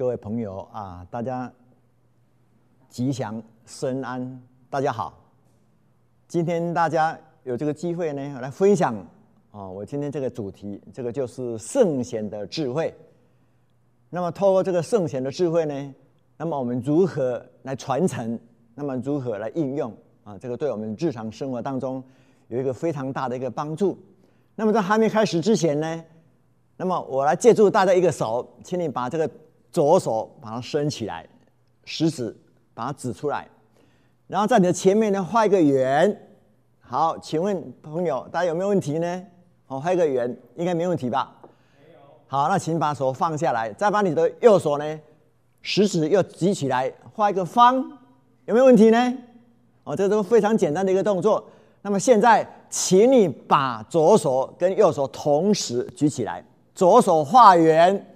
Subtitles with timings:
[0.00, 1.52] 各位朋友啊，大家
[2.88, 5.12] 吉祥身安，大家好。
[6.26, 8.96] 今天大家有这个机会呢，来分享
[9.50, 12.94] 啊，我今天这个主题，这个就是圣贤的智慧。
[14.08, 15.94] 那么，透过这个圣贤的智慧呢，
[16.38, 18.40] 那么我们如何来传承？
[18.74, 19.94] 那么如何来应用
[20.24, 20.38] 啊？
[20.38, 22.02] 这个对我们日常生活当中
[22.48, 23.98] 有一个非常大的一个帮助。
[24.54, 26.04] 那么在还没开始之前呢，
[26.78, 29.30] 那么我来借助大家一个手，请你把这个
[29.70, 31.26] 左手把它伸起来，
[31.84, 32.36] 食指
[32.74, 33.48] 把它指出来，
[34.26, 36.26] 然后在你的前面呢画一个圆。
[36.80, 39.22] 好，请问朋友，大家有没有问题呢？
[39.68, 41.32] 哦，画一个圆，应该没问题吧？
[42.26, 45.00] 好，那请把手放下来，再把你的右手呢，
[45.62, 47.76] 食指又举起来，画一个方，
[48.46, 49.18] 有没有问题呢？
[49.84, 51.44] 哦，这都非常简单的一个动作。
[51.82, 58.09] 那么现在，请你把左手跟右手同时举起来，左手画圆，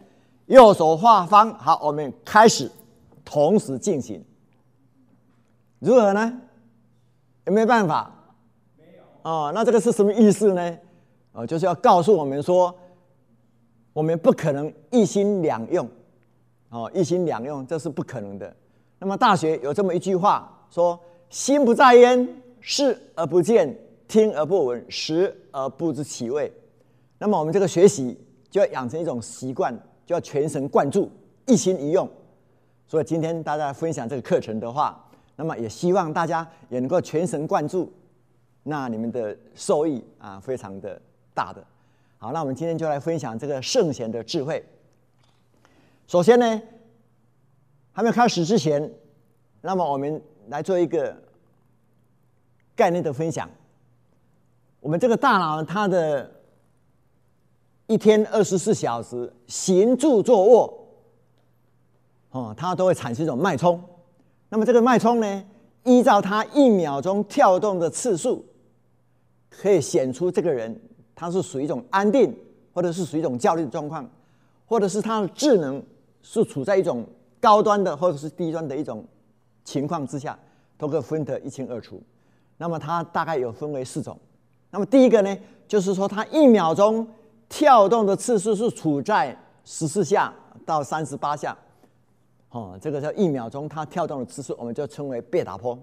[0.46, 1.52] 右手画方。
[1.54, 2.70] 好，我们开始
[3.24, 4.24] 同时进行，
[5.78, 6.40] 如何呢？
[7.46, 8.10] 有没有办法？
[8.78, 9.30] 没有。
[9.30, 10.78] 哦，那这个是什么意思呢？
[11.32, 12.74] 哦，就是要告诉我们说，
[13.92, 15.88] 我们不可能一心两用。
[16.70, 18.54] 哦，一心两用这是不可能的。
[18.98, 20.98] 那么大学有这么一句话说
[21.28, 22.28] ：“心不在焉。”
[22.66, 26.50] 视而不见，听而不闻，食而不知其味。
[27.18, 31.10] 那么我们这个学习就要养成一种习惯，就要全神贯注，
[31.46, 32.08] 一心一用。
[32.86, 35.04] 所以今天大家分享这个课程的话，
[35.36, 37.92] 那么也希望大家也能够全神贯注，
[38.62, 41.00] 那你们的受益啊，非常的
[41.32, 41.64] 大的。
[42.18, 44.64] 好，那我们今天就来分享这个圣贤的智慧。
[46.06, 46.62] 首先呢，
[47.92, 48.90] 还没有开始之前，
[49.60, 51.16] 那么我们来做一个。
[52.76, 53.48] 概念的分享，
[54.80, 56.28] 我们这个大脑，它的
[57.86, 60.86] 一天二十四小时行住坐卧，
[62.30, 63.82] 哦，它都会产生一种脉冲。
[64.48, 65.44] 那么这个脉冲呢，
[65.82, 68.44] 依照它一秒钟跳动的次数，
[69.50, 70.80] 可以显出这个人
[71.14, 72.34] 他是属于一种安定，
[72.72, 74.08] 或者是属于一种焦虑的状况，
[74.66, 75.82] 或者是他的智能
[76.22, 77.04] 是处在一种
[77.40, 79.04] 高端的或者是低端的一种
[79.62, 80.38] 情况之下，
[80.78, 82.02] 都可以分得一清二楚。
[82.56, 84.18] 那么它大概有分为四种。
[84.70, 85.36] 那么第一个呢，
[85.68, 87.06] 就是说它一秒钟
[87.48, 90.32] 跳动的次数是处在十四下
[90.66, 91.56] 到三十八下，
[92.50, 95.78] 哦，这个叫一秒钟它跳动的次数，我们就称为贝塔波。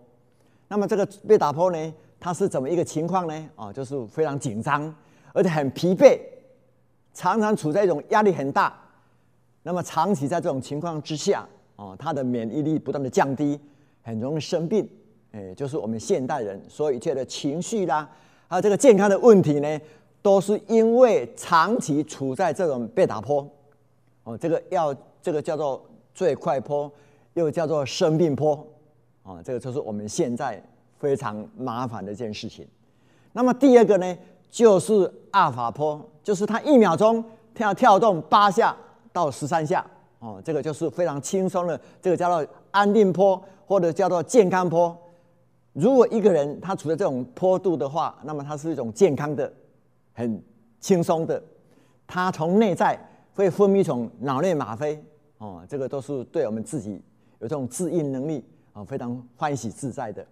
[0.68, 3.50] 那么这个贝塔波呢，它是怎么一个情况呢？
[3.56, 4.94] 哦，就是非常紧张，
[5.34, 6.20] 而且很疲惫，
[7.14, 8.74] 常常处在一种压力很大。
[9.64, 13.60] 那么长期在这种情况之下，哦，它的免疫力不断的降低，
[14.02, 14.90] 很容易生病。
[15.32, 18.10] 哎，就是我们现代人所有一切的情绪啦，
[18.48, 19.80] 还有这个健康的问题呢，
[20.22, 23.48] 都是因为长期处在这种被打坡，
[24.24, 25.84] 哦，这个要这个叫做
[26.14, 26.92] 最快坡，
[27.34, 28.66] 又叫做生病坡，
[29.24, 30.62] 哦，这个就是我们现在
[31.00, 32.68] 非常麻烦的一件事情。
[33.34, 34.18] 那么第二个呢，
[34.50, 37.24] 就是阿法坡，就是它一秒钟
[37.56, 38.76] 跳跳动八下
[39.12, 39.86] 到十三下，
[40.20, 44.96] 哦，这个就是非常轻松的，这个叫做安定坡或者叫做健康坡。
[45.74, 49.52] 如果一个人他处在这种坡度的话，那么他是一种健康的、
[50.14, 50.42] 很
[50.80, 51.42] 轻松的。
[52.08, 53.00] 他从内在
[53.34, 55.04] 会分泌一种脑内吗啡，
[55.38, 57.02] 哦，这个都是对我们自己
[57.40, 60.26] 有这种自愈能力啊，非常欢喜自在的。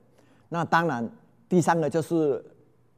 [0.49, 1.09] 那当然，
[1.47, 2.43] 第三个就是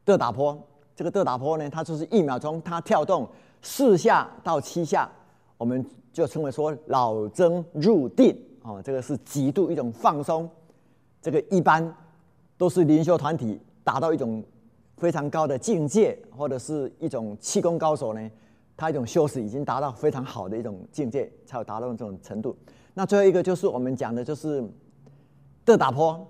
[0.04, 0.60] 德打坡。
[0.96, 3.28] 这个德打坡呢，它就是一秒钟它跳动
[3.62, 5.10] 四下到七下，
[5.58, 10.50] 我们就称为说老僧入定哦，这个是极度一种放松。
[11.22, 11.94] 这个一般。
[12.58, 14.44] 都是灵修团体达到一种
[15.02, 18.32] 非常高的境界，或者是一种气功高手呢，
[18.78, 22.56] 他一种修持已经达到非常好的一种境界，才有达到这种程度。
[22.94, 24.64] 那最后一个就是我们讲的就是
[25.66, 26.24] 的打坡，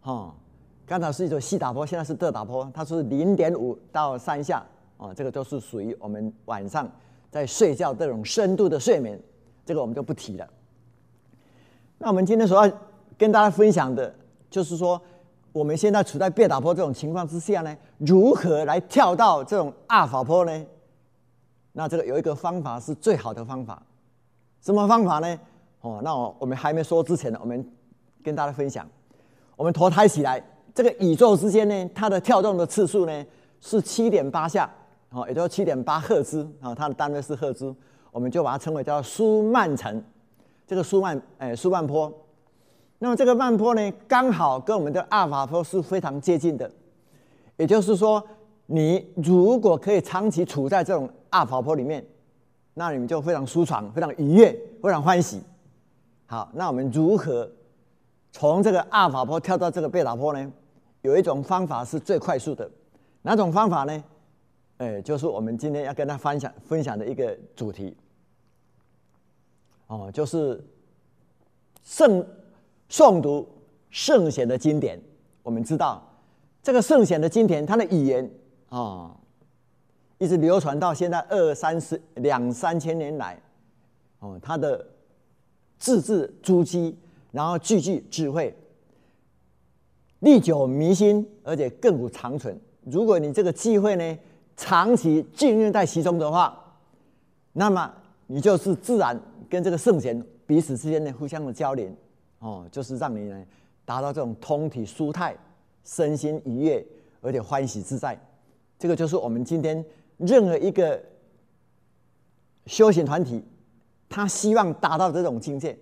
[0.00, 0.34] 哈，
[0.86, 4.64] 刚才是一种细打坡，现在是的打坡，它是零点五到三下，
[4.96, 6.90] 啊，这个都是属于我们晚上
[7.30, 9.20] 在睡觉这种深度的睡眠，
[9.66, 10.48] 这个我们就不提了。
[11.98, 12.72] 那我们今天所要
[13.18, 14.14] 跟大家分享的
[14.48, 14.98] 就是说。
[15.58, 20.66] 我们现在处在贝塔坡这种情况之下呢，如何来跳到这种阿尔法坡呢？
[21.72, 23.82] 那这个有一个方法是最好的方法，
[24.60, 25.40] 什么方法呢？
[25.80, 27.68] 哦，那我我们还没说之前呢，我们
[28.22, 28.88] 跟大家分享，
[29.56, 30.40] 我们头抬起来，
[30.72, 33.26] 这个宇宙之间呢，它的跳动的次数呢
[33.60, 34.70] 是七点八下，
[35.10, 37.74] 哦，也就是七点八赫兹，啊，它的单位是赫兹，
[38.12, 40.00] 我们就把它称为叫舒曼层，
[40.68, 42.12] 这个舒曼，哎，舒曼坡。
[42.98, 46.70] 那么这个慢坡呢，刚好跟我们的阿尔法坡是非常接近的。
[47.56, 48.22] 也就是说，
[48.66, 52.04] 你如果可以长期处在这种阿尔法坡里面，
[52.74, 54.52] 那你们就非常舒爽、非常愉悦、
[54.82, 55.40] 非常欢喜。
[56.26, 57.50] 好，那我们如何
[58.32, 60.52] 从这个阿尔法坡跳到这个贝塔坡呢？
[61.02, 62.68] 有一种方法是最快速的，
[63.22, 64.04] 哪种方法呢？
[64.78, 67.96] 哎，就是我们今天要跟他分享分享的一个主题。
[69.86, 70.62] 哦，就是
[71.82, 72.24] 圣
[72.90, 73.48] 诵读
[73.90, 75.00] 圣贤的经典。
[75.42, 76.02] 我们知道，
[76.62, 78.30] 这个圣贤的经典，它的语言
[78.68, 79.16] 啊，
[80.18, 83.40] 一直流传到现在二三十两三千年来，
[84.20, 84.86] 哦，它的
[85.78, 86.94] 字字珠玑，
[87.32, 88.54] 然后句句智慧，
[90.18, 92.58] 历久弥新，而且亘古长存。
[92.84, 94.18] 如果你这个机会呢，
[94.56, 96.76] 长期浸润在其中的话，
[97.52, 97.90] 那么
[98.26, 99.18] 你就是自然
[99.48, 101.90] 跟这个圣贤彼此之间的互相的交流，
[102.38, 103.44] 哦，就是让你呢。
[103.84, 105.34] 达到这种通体舒泰、
[105.82, 106.86] 身心愉悦，
[107.22, 108.20] 而且欢喜自在，
[108.78, 109.82] 这个就是我们今天
[110.18, 111.02] 任何一个
[112.66, 113.42] 修行团体，
[114.10, 115.74] 他希望达到这种境界。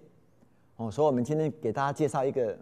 [0.77, 2.57] 哦，所以我们今天给大家介绍一个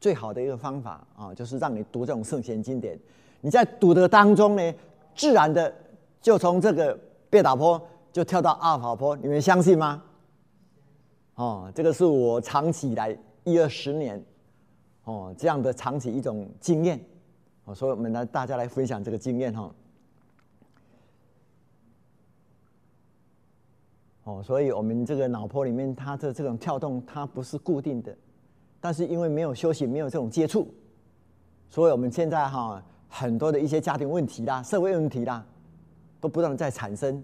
[0.00, 2.98] 最好的一个方法啊，就是让你读这种圣贤经典。
[3.42, 4.74] 你在读的当中呢，
[5.14, 5.70] 自然的
[6.22, 7.78] 就从这个贝塔坡
[8.14, 10.02] 就跳到阿尔法坡，你们相信吗？
[11.34, 13.14] 哦，这个是我长期以来
[13.46, 14.22] 一二十年。
[15.04, 17.00] 哦，这样的长期一种经验，
[17.64, 19.72] 哦，所以我们来大家来分享这个经验哈。
[24.24, 28.12] 哦，所以我们这个脑波里面，它的这种跳动，它不是固定的，
[28.80, 30.66] 但是因为没有休息，没有这种接触，
[31.70, 35.46] 所以我们现在哈很多的一些家庭问题啦、社会问题啦，
[36.20, 37.22] 都不断的在产生，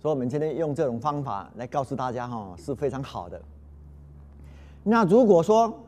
[0.00, 3.38] 所以我们今天用这种方法来告诉大家哈是非常好的。
[4.86, 5.82] 那如果说，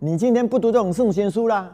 [0.00, 1.72] 你今天不读这种圣贤书啦，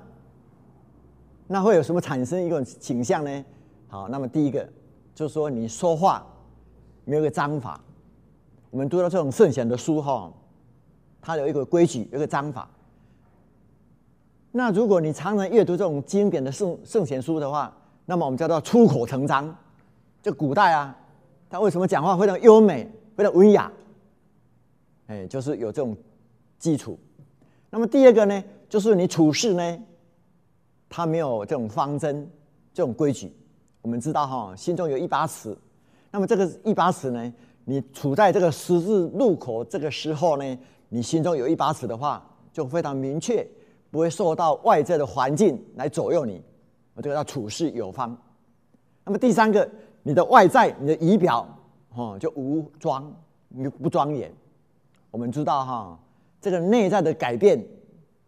[1.47, 3.44] 那会有什么产生一种倾向呢？
[3.88, 4.69] 好，那么第一个
[5.14, 6.25] 就是说你说话
[7.06, 7.81] 没有个章法。
[8.70, 10.31] 我们读到这种圣贤的书哈，
[11.20, 12.69] 它有一个规矩，有一个章法。
[14.50, 17.75] 那如果你常常阅读这种经典的圣圣贤书的话，
[18.05, 19.55] 那么我们叫做出口成章。
[20.23, 20.94] 就古代啊，
[21.49, 22.87] 他为什么讲话非常优美、
[23.17, 23.73] 非常文雅？
[25.12, 25.94] 哎，就是有这种
[26.59, 26.99] 基础。
[27.69, 29.79] 那么第二个呢，就是你处事呢，
[30.88, 32.26] 他没有这种方针、
[32.73, 33.31] 这种规矩。
[33.82, 35.55] 我们知道哈，心中有一把尺。
[36.11, 37.32] 那么这个一把尺呢，
[37.67, 43.47] 你处在这个十字路口这个时候呢，你心中有一把尺的话，就非常明确，
[43.91, 46.43] 不会受到外在的环境来左右你。
[46.94, 48.17] 我这个叫处事有方。
[49.05, 49.69] 那么第三个，
[50.03, 51.47] 你的外在、你的仪表，
[51.94, 53.15] 哦，就无庄，
[53.49, 54.32] 你不庄严。
[55.12, 56.00] 我们知道哈。
[56.41, 57.64] 这个内在的改变，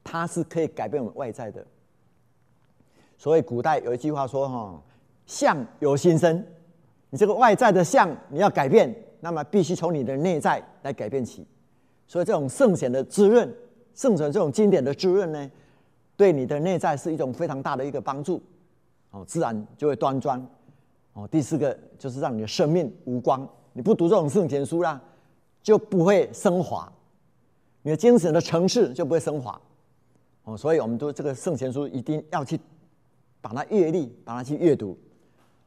[0.05, 1.67] 它是可以改变我们外在的。
[3.19, 4.81] 所以古代有一句话说：“哈，
[5.27, 6.47] 相由心生。”
[7.11, 11.45] 你这个外在的相你要改变，那么必须从你的内在来改变起。
[12.07, 13.53] 所以这种圣贤的滋润，
[13.95, 15.51] 圣贤这种经典的滋润呢，
[16.17, 18.41] 对你的内在是一种非常大的一个帮助。
[19.11, 20.45] 哦，自然就会端庄。
[21.15, 23.49] 哦，第四个就是让你的生命无光。
[23.73, 25.01] 你不读这种圣贤书啦，
[25.65, 26.93] 就不会升华。
[27.83, 29.61] 你的精神的层次就不会升华，
[30.45, 32.59] 哦，所以我们读这个圣贤书一定要去
[33.41, 34.97] 把它阅历，把它去阅读。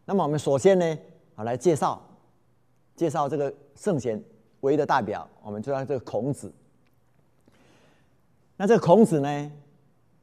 [0.06, 0.98] 那么我们首先呢，
[1.36, 2.02] 好来介绍
[2.96, 4.24] 介绍这个圣贤
[4.62, 6.52] 唯一的代表，我们知道这个孔子。
[8.56, 9.52] 那这个孔子呢，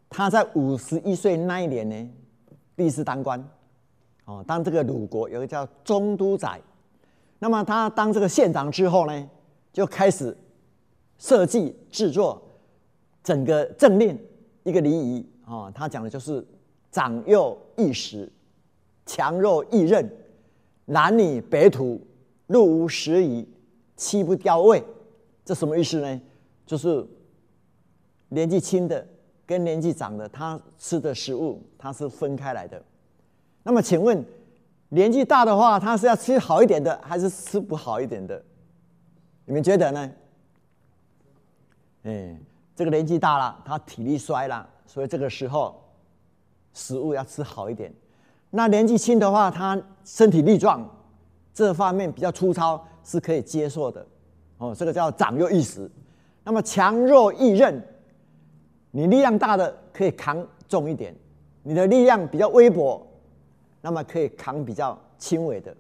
[0.09, 2.11] 他在五十一岁那一年呢，
[2.75, 3.49] 第一次当官，
[4.25, 6.61] 哦，当这个鲁国有个叫中都宰。
[7.38, 9.31] 那么他当这个县长之后呢，
[9.75, 10.35] 就开始。
[11.16, 12.43] 设计制作
[13.23, 14.19] 整个政令
[14.64, 16.45] 一个礼仪啊，他讲的就是
[16.90, 18.31] 长幼易食，
[19.07, 20.11] 强弱易任，
[20.87, 22.04] 男女别土，
[22.49, 23.49] 入无食宜，
[23.97, 24.85] 妻不雕位。
[25.45, 26.21] 这什么意思呢？
[26.66, 27.07] 就是
[28.31, 29.07] 年纪轻的
[29.47, 32.83] 跟年纪长的，他吃的食物他是分开来的。
[33.62, 34.23] 那么请问，
[34.88, 38.45] 年纪大的话，他是要吃好一点的，还是吃不好一点的？
[39.47, 40.11] 你们觉得呢？
[42.05, 42.37] 哎，
[42.75, 45.83] 这个年纪大了，他体力衰了，所以这个时候
[46.73, 47.93] 食物要吃好一点。
[48.51, 50.89] 那年纪轻的话，他身体力壮，
[51.53, 54.07] 这方面比较粗糙，是可以接受的。
[54.59, 55.91] 哦，这个叫长幼易食。
[56.45, 57.83] 那么强弱易任，
[58.91, 61.15] 你力量大的可以扛重一点，
[61.63, 63.05] 你的力量比较微薄，
[63.81, 65.75] 那么可以扛比较轻微的。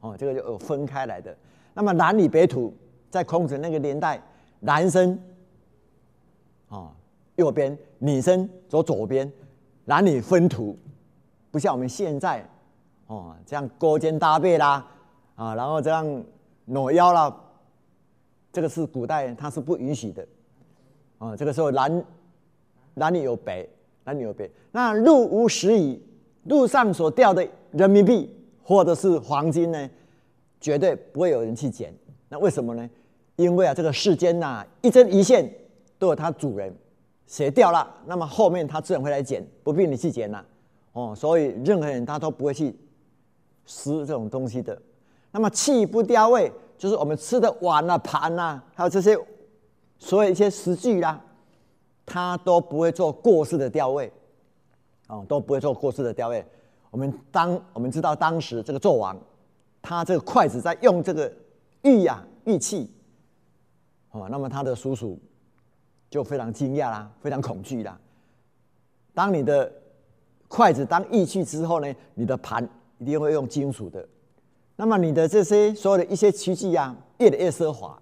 [0.00, 1.36] 哦，这个就有分开来的。
[1.74, 2.72] 那么男女北土，
[3.10, 4.22] 在孔子那个年代，
[4.60, 5.18] 男生。
[6.68, 6.94] 啊，
[7.34, 9.28] 右边女生走左边，
[9.86, 10.78] 男女分途，
[11.50, 12.48] 不像我们现在，
[13.08, 14.86] 哦，这样勾肩搭背啦，
[15.34, 16.24] 啊，然后这样
[16.66, 17.36] 裸腰啦，
[18.52, 20.24] 这个是古代他是不允许的，
[21.18, 22.04] 啊，这个时候男
[22.94, 23.68] 男女有别，
[24.04, 24.48] 男女有别。
[24.70, 26.00] 那路无拾遗，
[26.44, 29.90] 路上所掉的人民币或者是黄金呢，
[30.60, 31.92] 绝对不会有人去捡。
[32.28, 32.88] 那为什么呢？
[33.40, 35.50] 因为啊，这个世间呐，一针一线
[35.98, 36.74] 都有它主人，
[37.26, 40.44] 谁掉了，那么后面它自然会来捡，不必你去捡了。
[40.92, 42.76] 哦，所以任何人他都不会去
[43.64, 44.76] 撕这种东西的。
[45.30, 49.16] 那么器不掉位，就是我们吃的碗啊、盘啊，还有这些
[49.98, 51.18] 所有一些食具啦，
[52.04, 54.12] 它都不会做过世的掉位，
[55.06, 56.44] 哦，都不会做过世的掉位。
[56.90, 59.16] 我们当我们知道当时这个纣王，
[59.80, 61.32] 他这个筷子在用这个
[61.82, 62.90] 玉呀玉器，
[64.10, 65.18] 哦，那么他的叔叔
[66.08, 67.98] 就非常惊讶啦，非常恐惧啦。
[69.14, 69.70] 当你的
[70.48, 74.06] 筷子当义器之后呢，你的盘一定会用金属的。
[74.76, 77.96] 那么你的这些所有的一些器具啊，越来越奢华，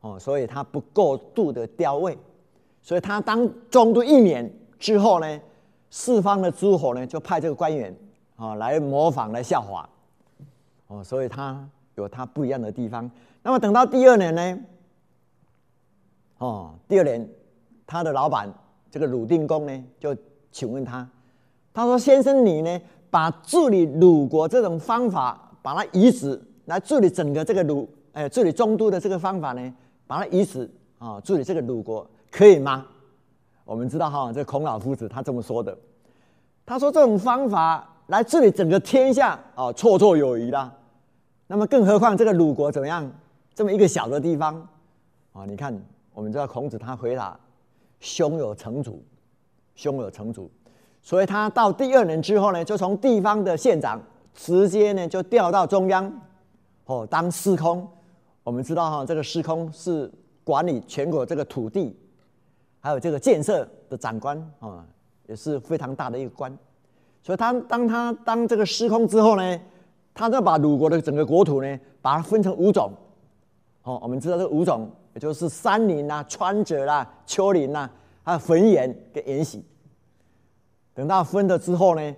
[0.00, 2.16] 哦，所以它不过度的雕位，
[2.82, 5.40] 所以他当中度一年之后呢，
[5.90, 7.94] 四方的诸侯呢就派这个官员
[8.36, 9.88] 啊来模仿来效法，
[10.86, 13.10] 哦，所以他有他不一样的地方。
[13.42, 14.58] 那么等到第二年呢，
[16.38, 17.28] 哦，第二年
[17.86, 18.52] 他的老板
[18.90, 20.16] 这个鲁定公呢就
[20.50, 21.08] 请问他，
[21.72, 29.74] 他说：“先生你呢把治理鲁国这种方法。”把它移植来治理整个这个鲁，哎，治理中都的这个方法呢，
[30.06, 32.86] 把它移植啊，治理这个鲁国可以吗？
[33.64, 35.76] 我们知道哈，这孔老夫子他这么说的，
[36.64, 40.72] 他说这种方法来治理整个天下啊，绰绰有余啦。
[41.48, 43.10] 那么更何况这个鲁国怎么样？
[43.52, 44.54] 这么一个小的地方
[45.32, 45.76] 啊，你看，
[46.16, 47.38] 我们知道孔子他回答，
[48.00, 49.04] 胸有成竹，
[49.74, 50.50] 胸有成竹，
[51.02, 54.00] 所以他到第二年之后呢，就从地方的县长。
[54.38, 56.12] 直接呢就调到中央，
[56.84, 57.88] 哦，当司空。
[58.44, 60.12] 我们知道哈，这个司空是
[60.44, 61.96] 管理全国这个土地，
[62.80, 64.84] 还有这个建设的长官啊，
[65.26, 66.54] 也是非常大的一个官。
[67.22, 69.60] 所以他当他当这个司空之后呢，
[70.12, 72.92] 他就把鲁国的整个国土呢，把它分成五种。
[73.84, 77.90] 哦，我们知道这五种，也就是山林啦、川泽啦、丘陵啦，
[78.22, 79.64] 还有坟岩跟延禧。
[80.92, 82.14] 等到分了之后呢？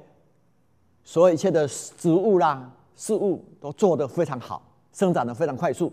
[1.04, 4.60] 所有一切的植物啦、事物都做得非常好，
[4.92, 5.92] 生长得非常快速，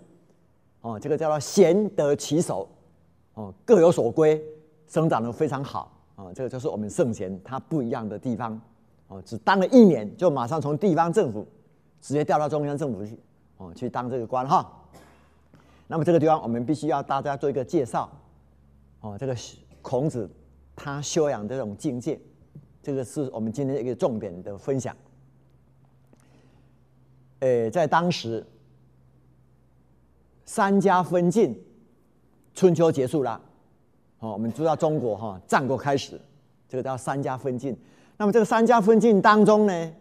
[0.82, 2.68] 哦，这个叫做贤得其手，
[3.36, 4.44] 哦，各有所归，
[4.88, 8.60] 生长得非常好，哦，这个就是我们圣贤他不一样的地方，
[9.10, 11.48] 哦，只当了一年就马上从地方政府
[12.02, 13.20] 直接调到中央政府去，
[13.58, 14.70] 哦，去当这个官哈。
[15.88, 18.10] 那么这个地方我们必须要大家做一个介绍，
[19.02, 19.36] 哦，这个
[19.82, 20.30] 孔子
[20.76, 22.20] 他修养这种境界，
[22.82, 24.96] 这个是我们今天一个重点的分享。
[27.42, 28.44] 诶，在当时，
[30.46, 31.56] 三家分晋，
[32.56, 33.40] 春秋结束了，
[34.20, 36.20] 哦，我们知道中国哈战国开始，
[36.68, 37.78] 这个叫三家分晋。
[38.18, 39.94] 那么这个三家分晋当中呢，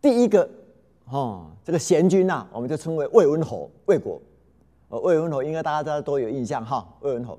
[0.00, 0.48] 第一个，
[1.06, 4.22] 哦，这个贤君呐，我们就称为魏文侯，魏国。
[4.88, 7.38] 呃，魏文侯应该大家大家都有印象哈，魏文侯。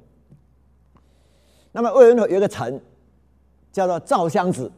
[1.71, 2.81] 那么魏文侯有一个臣，
[3.71, 4.71] 叫做赵襄子。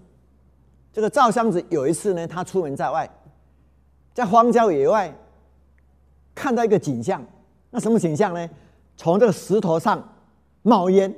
[0.93, 3.09] 这个赵襄子有一次呢，他出门在外。
[4.13, 5.13] 在荒郊野外
[6.35, 7.25] 看到一个景象，
[7.69, 8.49] 那什么景象呢？
[8.97, 10.15] 从这个石头上
[10.61, 11.15] 冒烟，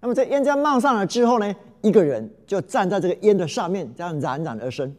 [0.00, 4.96] 那么这烟这样冒上来之后呢，一个人就站在这个烟的上面，这样冉冉而生。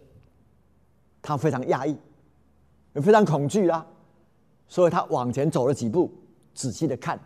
[1.21, 1.97] 他非常压抑，
[2.93, 3.85] 也非常恐惧啦，
[4.69, 6.09] 所以他往前走了几步，
[6.53, 7.19] 仔细的看，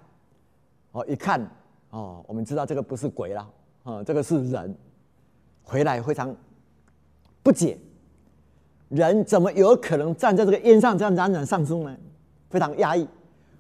[0.94, 1.46] 哦，一看，
[1.92, 3.48] 哦，我们知道这个不是鬼了，
[3.84, 4.76] 啊，这个是人，
[5.62, 6.36] 回来非常
[7.44, 7.78] 不解。
[8.90, 11.98] 人怎么有可能站在这个烟上这样冉冉上升呢？
[12.50, 13.08] 非常压抑。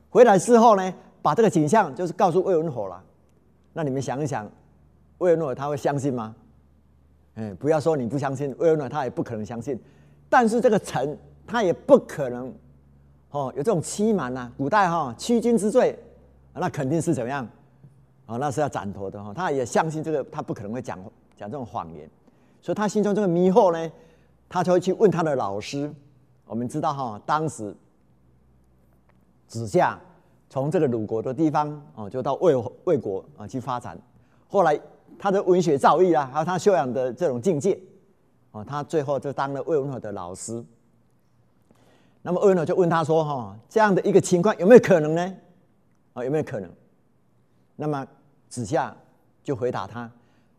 [0.09, 3.03] 回来之后呢，把这个景象就是告诉魏文侯了。
[3.73, 4.49] 那你们想一想，
[5.17, 6.35] 魏文侯他会相信吗？
[7.33, 9.77] 哎，不要说你不相信，魏文侯他也不可能相信。
[10.29, 12.53] 但是这个臣他也不可能
[13.33, 14.51] 哦，有这种欺瞒呐。
[14.55, 15.97] 古代哈欺君之罪，
[16.53, 17.47] 那肯定是怎么样？
[18.27, 19.33] 哦，那是要斩头的哈。
[19.33, 20.99] 他也相信这个，他不可能会讲
[21.35, 22.07] 讲这种谎言。
[22.61, 23.91] 所以他心中这个迷惑呢？
[24.47, 25.91] 他就会去问他的老师。
[26.45, 27.75] 我们知道哈，当时
[29.47, 29.99] 子夏
[30.47, 33.97] 从这个鲁国的地方哦，就到魏魏国啊去发展。
[34.47, 34.79] 后来
[35.17, 37.79] 他的文学造诣啊，还有他修养的这种境界
[38.51, 40.63] 哦，他最后就当了魏文侯的老师。
[42.23, 45.35] 那么魏文侯就问他说：“哈，这样的一个情况有没有可能呢？
[46.13, 46.69] 啊，有没有可能？”
[47.75, 48.07] 那么
[48.49, 48.95] 子夏
[49.43, 50.09] 就回答他，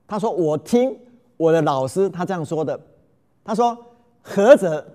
[0.07, 0.97] 他说：“我听
[1.37, 2.79] 我的老师他这样说的。”
[3.43, 3.77] 他说
[4.23, 4.87] ：“何者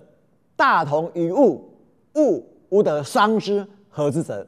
[0.56, 1.68] 大同于物？
[2.14, 4.46] 物无得伤之，何之者？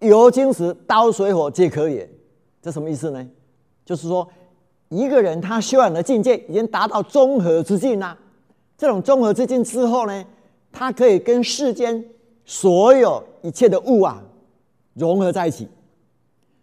[0.00, 2.08] 由金石刀水火皆可也。
[2.60, 3.28] 这什么意思呢？
[3.84, 4.28] 就是说，
[4.88, 8.16] 一个人他修养的境界已经达到综合之境啦。
[8.76, 10.24] 这种综合之境之后呢，
[10.74, 12.04] 他可以跟世间
[12.44, 14.20] 所有一切的物啊
[14.94, 15.68] 融合在一起，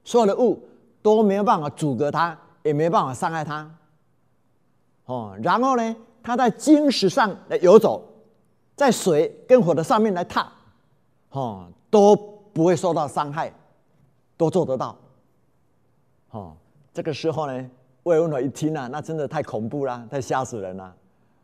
[0.04, 0.62] 所有的物
[1.02, 3.70] 都没有办法阻隔他，也没有办法伤害他。
[5.06, 8.04] 哦，然后呢，他在金石上来游走，
[8.76, 10.52] 在水跟火的上面来踏，
[11.32, 12.16] 哦，都
[12.54, 13.52] 不会受到伤害，
[14.38, 14.96] 都做得到。
[16.30, 16.56] 哦，
[16.94, 17.70] 这个时候呢，
[18.04, 20.96] 魏文和一听啊，那真的太恐怖了，太吓死人了。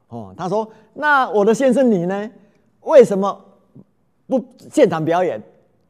[0.09, 2.31] 哦，他说：“那我的先生你呢？
[2.87, 3.45] 为什么
[4.27, 5.41] 不现场表演？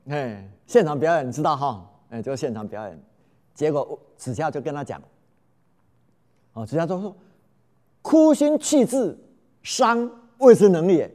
[0.10, 1.88] 哎，现场表演，你知道哈？
[2.10, 3.00] 哎，就现场表演。
[3.54, 5.02] 结果子夏就跟他讲，
[6.54, 7.16] 哦，子夏就说
[8.02, 9.18] ：‘枯心弃志，
[9.62, 11.12] 伤未之能也。’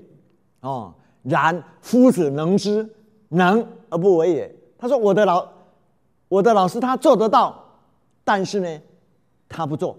[0.60, 2.88] 哦，然夫子能之，
[3.28, 4.54] 能而不为也。
[4.78, 5.48] 他说：‘我的老
[6.28, 7.58] 我的老师他做得到。’
[8.24, 8.82] 但是呢，
[9.48, 9.96] 他不做，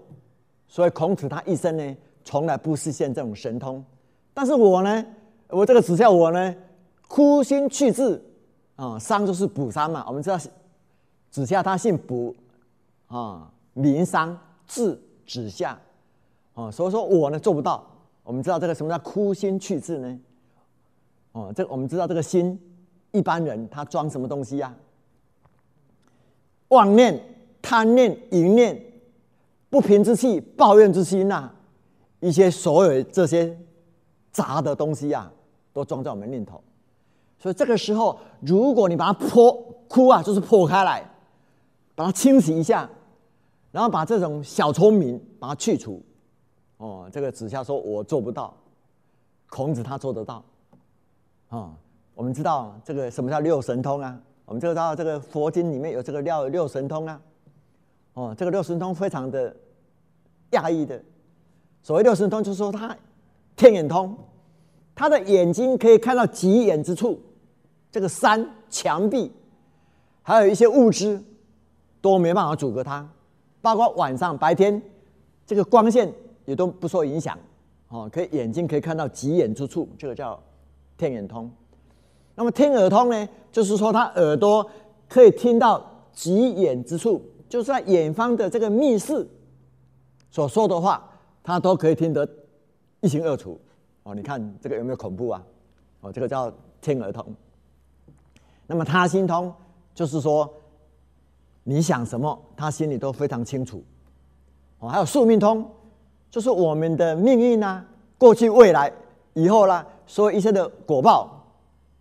[0.66, 3.84] 所以孔子他一生呢，从来不实现这种神通。
[4.32, 5.06] 但是我呢，
[5.54, 6.54] 我这个子夏我呢，
[7.06, 8.20] 枯心去志
[8.76, 10.04] 啊，商就是卜商嘛。
[10.08, 10.38] 我们知道
[11.30, 12.34] 子夏他姓卜
[13.06, 15.78] 啊，名商，字子夏
[16.54, 17.86] 啊，所以说我呢做不到。
[18.24, 20.20] 我们知道这个什么叫枯心去志呢？
[21.32, 22.60] 哦，这我们知道这个心，
[23.12, 24.74] 一般人他装什么东西呀？
[26.68, 27.30] 妄念。
[27.66, 28.78] 贪念、淫念、
[29.70, 31.50] 不平之气、抱怨之心呐，
[32.20, 33.58] 一些所有这些
[34.30, 35.32] 杂的东西呀，
[35.74, 36.58] 都装在我们念头。
[37.38, 39.52] 所以这个时候，如果你把它破
[39.86, 41.06] 哭啊，就是破开来，
[41.94, 42.88] 把它清洗一下，
[43.70, 46.02] 然后把这种小聪明把它去除。
[46.78, 48.54] 哦，这个子夏说我做不到，
[49.50, 50.42] 孔子他做得到。
[51.48, 51.74] 啊，
[52.14, 54.18] 我们知道这个什么叫六神通啊？
[54.46, 57.20] 我们知道这个佛经里面有这个六六神通啊。
[58.14, 59.54] 哦，这个六神通非常的
[60.52, 61.02] 讶异的。
[61.82, 62.96] 所谓六神通，就是说他
[63.54, 64.16] 天眼通，
[64.94, 67.20] 他的眼睛可以看到极远之处，
[67.90, 69.30] 这个山、墙壁，
[70.22, 71.20] 还有一些物质
[72.00, 73.08] 都没办法阻隔他，
[73.60, 74.80] 包括晚上、白天，
[75.46, 76.12] 这个光线
[76.44, 77.38] 也都不受影响。
[77.88, 80.40] 哦，可以眼睛可以看到极远之处，这个叫
[80.96, 81.50] 天眼通。
[82.34, 84.68] 那么天耳通呢，就是说他耳朵
[85.08, 87.22] 可以听到极远之处。
[87.46, 89.24] 就是在远方的这个密室
[90.28, 91.08] 所说的话，
[91.40, 92.28] 他都可以听得
[93.00, 93.56] 一清二楚。
[94.04, 95.42] 哦，你看这个有没有恐怖啊？
[96.00, 97.26] 哦，这个叫天耳通。
[98.66, 99.52] 那么他心通，
[99.94, 100.48] 就是说
[101.62, 103.82] 你想什么，他心里都非常清楚。
[104.78, 105.68] 哦，还有宿命通，
[106.30, 107.84] 就是我们的命运啊，
[108.16, 108.92] 过去、未来、
[109.32, 111.46] 以后啦，所有一切的果报，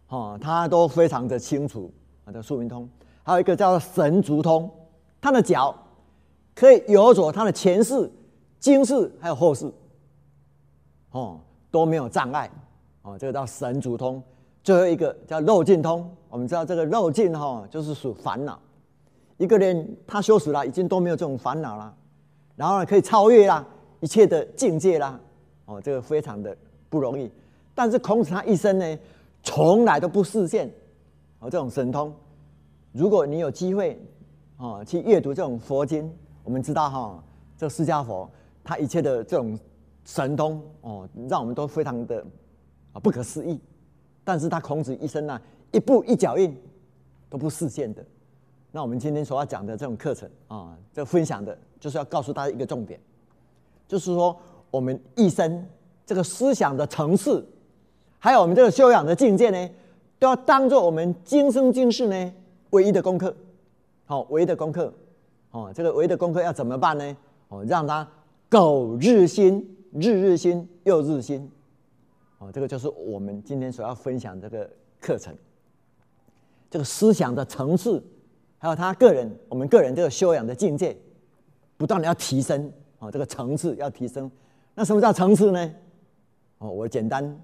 [0.10, 1.92] 哦，他都非常的清楚。
[2.26, 2.88] 啊，叫宿命通。
[3.24, 4.70] 还有一个叫神足通。
[5.22, 5.74] 他的脚
[6.54, 8.12] 可以游走他的前世、
[8.60, 9.74] 今世还有后世，
[11.12, 11.39] 哦
[11.73, 12.47] 都没有障碍，
[13.01, 14.21] 哦这个叫神足通。
[14.63, 16.07] 最后一个叫肉尽通。
[16.29, 18.59] 我们知道这个肉尽哈就是属烦恼，
[19.38, 21.91] 一个人他修死了，已经都没有这种烦恼了，
[22.55, 23.65] 然后呢可以超越啦
[24.01, 25.19] 一切的境界啦，
[25.65, 26.55] 哦这个非常的
[26.89, 27.31] 不容易。
[27.73, 28.99] 但是孔子他一生呢
[29.41, 30.71] 从来都不实现
[31.39, 32.13] 哦这种神通。
[32.91, 33.99] 如果你有机会。
[34.57, 36.09] 哦，去阅读这种佛经，
[36.43, 37.21] 我们知道哈，
[37.57, 38.29] 这释迦佛
[38.63, 39.59] 他一切的这种
[40.06, 42.24] 神通哦，让我们都非常的
[42.92, 43.60] 啊不可思议。
[44.24, 45.39] 但是他孔子一生呢，
[45.72, 46.56] 一步一脚印
[47.30, 48.06] 都不实现的。
[48.72, 53.00] 那我们今天所要讲的这种课程啊，这分享的就是要告诉大家一个重点，
[53.88, 54.36] 就是说
[54.72, 55.66] 我们一生
[56.06, 57.46] 这个思想的层次，
[58.18, 59.70] 还有我们这个修养的境界呢，
[60.18, 62.34] 都要当做我们今生今世呢
[62.72, 63.36] 唯一的功课。
[64.06, 64.94] 好，唯一的功课，
[65.52, 67.18] 哦，这个唯一的功课要怎么办呢？
[67.50, 68.08] 哦，让他
[68.50, 71.49] 苟日新，日日新，又日新。
[72.39, 75.36] 哦，这个就是我们今天所要分享这个课程。
[76.69, 78.03] 这个思想的层次，
[78.58, 80.97] 还有他个人，我们个人这个修养的境界，
[81.77, 82.71] 不断的要提升。
[82.99, 84.29] 哦，这个层次要提升。
[84.73, 85.73] 那什么叫层次呢？
[86.58, 87.39] 哦，我简单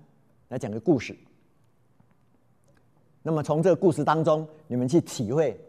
[0.47, 1.15] 来讲个故事。
[3.21, 5.59] 那么从这个故事当中，你们去体会。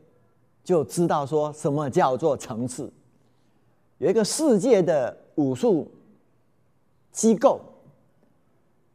[0.62, 2.92] 就知道说什么叫做层次。
[3.96, 5.90] 有一个世界的武术
[7.12, 7.60] 机构，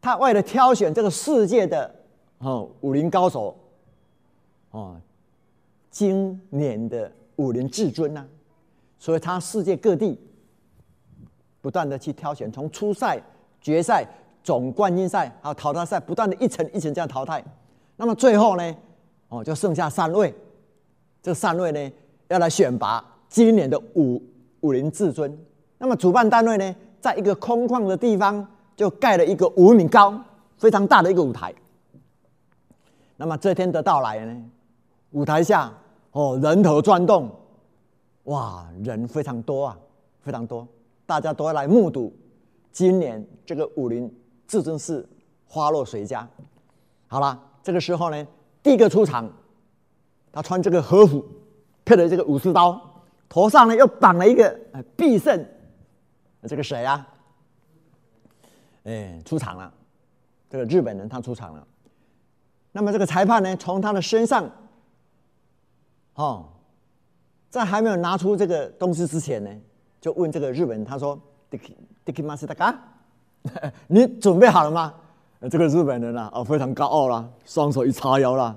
[0.01, 1.93] 他为了挑选这个世界的
[2.39, 3.57] 哦武林高手，
[4.71, 4.99] 哦，
[5.89, 8.25] 今年的武林至尊呐，
[8.97, 10.19] 所以他世界各地
[11.61, 13.21] 不断的去挑选，从初赛、
[13.59, 14.07] 决赛、
[14.43, 17.43] 总冠军赛还有淘汰赛，不断的一层一层这样淘汰。
[17.97, 18.75] 那么最后呢，
[19.29, 20.33] 哦，就剩下三位。
[21.21, 21.91] 这三位呢
[22.27, 24.21] 要来选拔今年的武
[24.59, 25.35] 武林至尊。
[25.79, 26.75] 那么主办单位呢，
[27.05, 28.43] 在一个空旷的地方
[28.75, 30.19] 就盖了一个五米高、
[30.57, 31.53] 非常大的一个舞台。
[33.15, 34.43] 那么这天的到来呢，
[35.11, 35.71] 舞台下
[36.13, 37.29] 哦人头转动，
[38.23, 39.77] 哇，人非常多啊，
[40.21, 40.67] 非常多，
[41.05, 42.11] 大家都要来目睹
[42.71, 44.11] 今年这个武林
[44.47, 45.07] 至尊是
[45.47, 46.27] 花落谁家。
[47.05, 48.27] 好了，这个时候呢，
[48.63, 49.31] 第一个出场，
[50.31, 51.23] 他穿这个和服，
[51.85, 52.81] 配了这个武士刀，
[53.29, 55.45] 头上呢又绑了一个呃必胜。
[56.47, 57.07] 这个谁啊？
[58.83, 59.73] 哎，出场了，
[60.49, 61.67] 这个日本人他出场了。
[62.71, 64.47] 那么这个裁判呢，从他的身上，
[66.13, 66.49] 哦，
[67.49, 69.49] 在还没有拿出这个东西之前呢，
[69.99, 71.73] 就问这个日本人，他说：“Diki
[72.05, 72.47] Diki m a s
[73.87, 74.93] 你准备好了吗？”
[75.49, 78.55] 这个日本人啊，哦，非常高傲啦，双手一叉腰啦，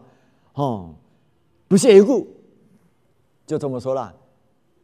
[0.54, 0.94] 哦，
[1.66, 2.26] 不屑一顾，
[3.46, 4.14] 就这么说了：“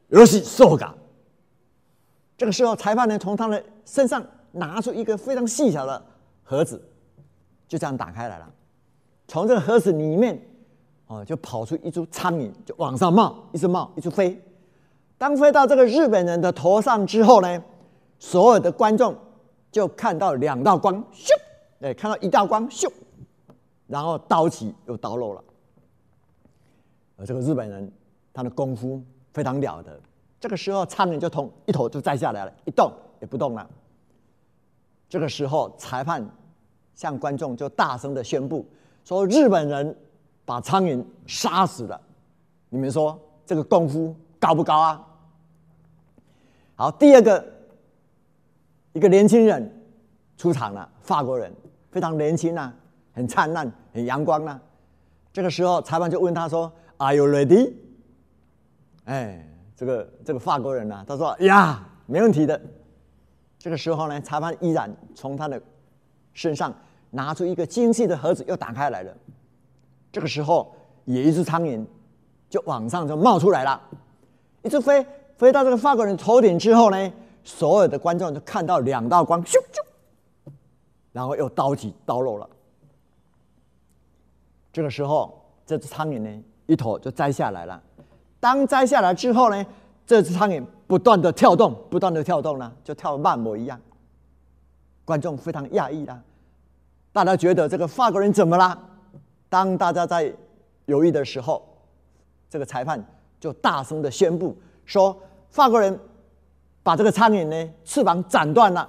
[0.08, 0.94] 有喜受感。”
[2.36, 6.04] 这个时候，裁判呢从他的身上拿出一个非常细小的
[6.42, 6.80] 盒子，
[7.68, 8.52] 就这样打开来了。
[9.26, 10.40] 从这个盒子里面，
[11.06, 14.40] 哦，就跑出一株苍蝇，就往上冒，一直冒，一直飞。
[15.16, 17.62] 当飞到这个日本人的头上之后呢，
[18.18, 19.16] 所有的观众
[19.70, 21.30] 就看到两道光，咻，
[21.80, 22.90] 哎，看到一道光，咻，
[23.86, 25.44] 然后刀起又刀落了。
[27.16, 27.90] 而这个日本人，
[28.32, 29.00] 他的功夫
[29.32, 30.00] 非常了得。
[30.44, 33.66] 这个时候，苍蝇就从一头就摘下来了，一动也不动了。
[35.08, 36.22] 这个时候，裁判
[36.94, 38.68] 向观众就大声的宣布
[39.06, 39.96] 说：“日本人
[40.44, 41.98] 把苍蝇杀死了。”
[42.68, 45.06] 你们说这个功夫高不高啊？
[46.76, 47.42] 好，第二个
[48.92, 49.82] 一个年轻人
[50.36, 51.50] 出场了，法国人
[51.90, 52.70] 非常年轻啊，
[53.14, 54.60] 很灿烂，很阳光啊。
[55.32, 57.72] 这个时候，裁判就问他说：“Are you ready？”
[59.06, 59.48] 哎。
[59.76, 62.60] 这个这个法国人呢，他说：“呀，没问题的。”
[63.58, 65.60] 这个时候呢，裁判依然从他的
[66.32, 66.72] 身上
[67.10, 69.14] 拿出一个精细的盒子，又打开来了。
[70.12, 70.74] 这个时候，
[71.06, 71.84] 有一只苍蝇
[72.50, 73.80] 就往上就冒出来了，
[74.62, 75.04] 一直飞
[75.36, 80.52] 飞到这个法国人头顶之后呢，所有的观众就看到两道光，咻咻，
[81.12, 82.48] 然后又刀起刀落了。
[84.72, 87.82] 这个时候，这只苍蝇呢，一头就摘下来了。
[88.44, 89.64] 当摘下来之后呢，
[90.06, 93.80] 这只苍蝇不断的跳动，不断的跳动呢，就跳的慢模一样。
[95.06, 96.20] 观众非常讶异啦，
[97.10, 98.78] 大家觉得这个法国人怎么了？
[99.48, 100.30] 当大家在
[100.84, 101.66] 犹豫的时候，
[102.50, 103.02] 这个裁判
[103.40, 104.54] 就大声的宣布
[104.84, 105.98] 说：“法国人
[106.82, 108.86] 把这个苍蝇呢翅膀斩断了。”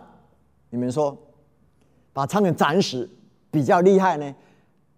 [0.70, 1.18] 你们说，
[2.12, 3.10] 把苍蝇斩死
[3.50, 4.36] 比较厉害呢，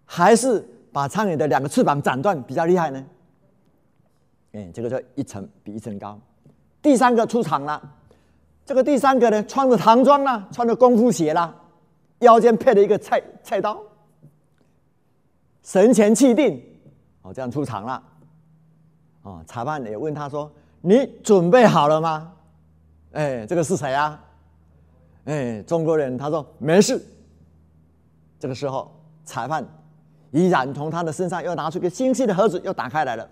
[0.04, 3.06] 还是把苍蝇的两个翅膀斩断比较厉害呢？
[4.52, 6.18] 哎，这个叫一层比一层高。
[6.80, 7.80] 第三个出场了，
[8.64, 11.54] 这个第三个呢，穿着唐装啦，穿着功夫鞋啦，
[12.20, 13.78] 腰间配了一个菜菜刀，
[15.62, 16.62] 神前气定，
[17.22, 18.02] 哦，这样出场了。
[19.22, 22.32] 哦，裁判也问他说：“你准备好了吗？”
[23.12, 24.18] 哎，这个是谁啊？
[25.24, 26.16] 哎，中国人。
[26.16, 27.04] 他说：“没事。”
[28.38, 28.90] 这个时候，
[29.24, 29.66] 裁判
[30.30, 33.28] 依然从他的身上又拿出一个精细的盒子，又打开来了。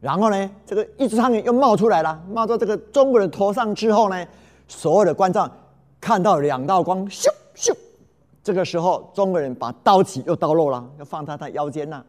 [0.00, 4.26] 然后呢，这个一只苍蝇又冒出来了，冒到这个中国人头上之后呢，
[4.66, 5.46] 所有的观众
[6.00, 7.70] 看到两道光，咻咻。
[8.42, 12.02] 这个时候，中国人把刀起又刀落了，又放在他腰间了。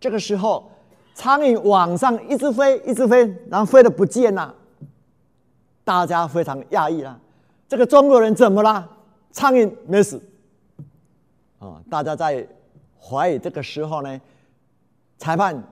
[0.00, 0.70] 这个时候，
[1.14, 4.54] 苍蝇往上一直飞，一直飞，然后飞的不见了。
[5.84, 7.20] 大家非常讶异了，
[7.68, 8.88] 这个中国人怎么了？
[9.30, 10.18] 苍蝇没死。
[11.58, 12.48] 啊，大家在
[12.98, 14.18] 怀疑这个时候呢，
[15.18, 15.62] 裁判。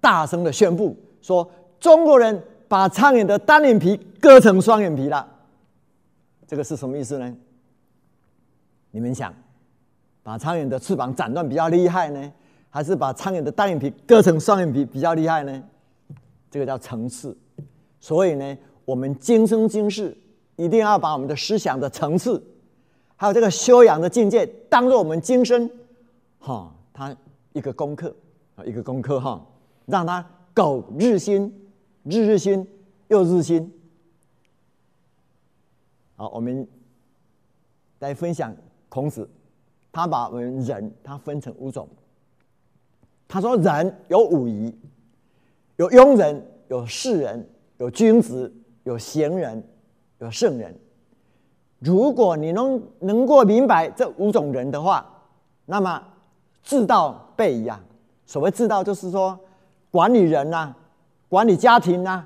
[0.00, 5.26] 大声的宣布说：“中国人把苍蝇的单眼皮割成双眼皮了。”
[6.46, 7.36] 这个是什么意思呢？
[8.90, 9.34] 你们想，
[10.22, 12.32] 把苍蝇的翅膀斩断比较厉害呢，
[12.70, 15.62] 还是把苍蝇的单眼皮割成双眼皮比较厉害呢？
[16.50, 17.36] 这个叫层次。
[18.00, 20.16] 所以呢，我们今生今世
[20.56, 22.42] 一定要把我们的思想的层次，
[23.16, 25.68] 还有这个修养的境界，当做我们今生
[26.38, 27.14] 哈，他
[27.52, 28.14] 一个功课
[28.56, 29.44] 啊，一个功课哈。
[29.88, 31.50] 让他苟日新，
[32.02, 32.66] 日日新，
[33.08, 33.72] 又日新。
[36.14, 36.68] 好，我们
[38.00, 38.54] 来分享
[38.90, 39.26] 孔子，
[39.90, 41.88] 他把我们人他分成五种。
[43.26, 44.76] 他说人有五夷，
[45.76, 47.48] 有庸人，有士人，
[47.78, 48.52] 有君子，
[48.84, 49.66] 有贤人，
[50.18, 50.78] 有圣人。
[51.78, 55.24] 如果你能能够明白这五种人的话，
[55.64, 56.02] 那么
[56.62, 57.82] 治道备一样。
[58.26, 59.40] 所谓治道，就是说。
[59.90, 60.74] 管理人呐，
[61.28, 62.24] 管理家庭呐，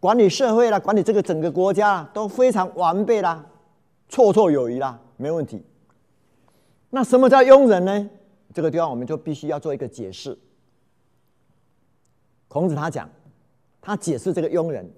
[0.00, 3.44] 管理社会啦，管理这个整个国家都非常完备啦，
[4.10, 5.62] 绰绰有余啦，没问题。
[6.90, 8.10] 那什么叫庸人呢？
[8.52, 10.38] 这个地方我们就必须要做一个解释。
[12.46, 13.08] 孔子他讲，
[13.80, 14.88] 他解释这个庸人，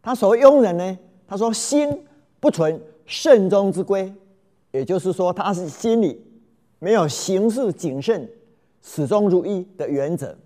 [0.00, 2.06] 他所谓庸人呢，他说心
[2.40, 4.10] 不存慎终之规，
[4.72, 6.24] 也就是说他是心里
[6.78, 8.26] 没有行事谨慎、
[8.82, 10.36] 始终如一的原则。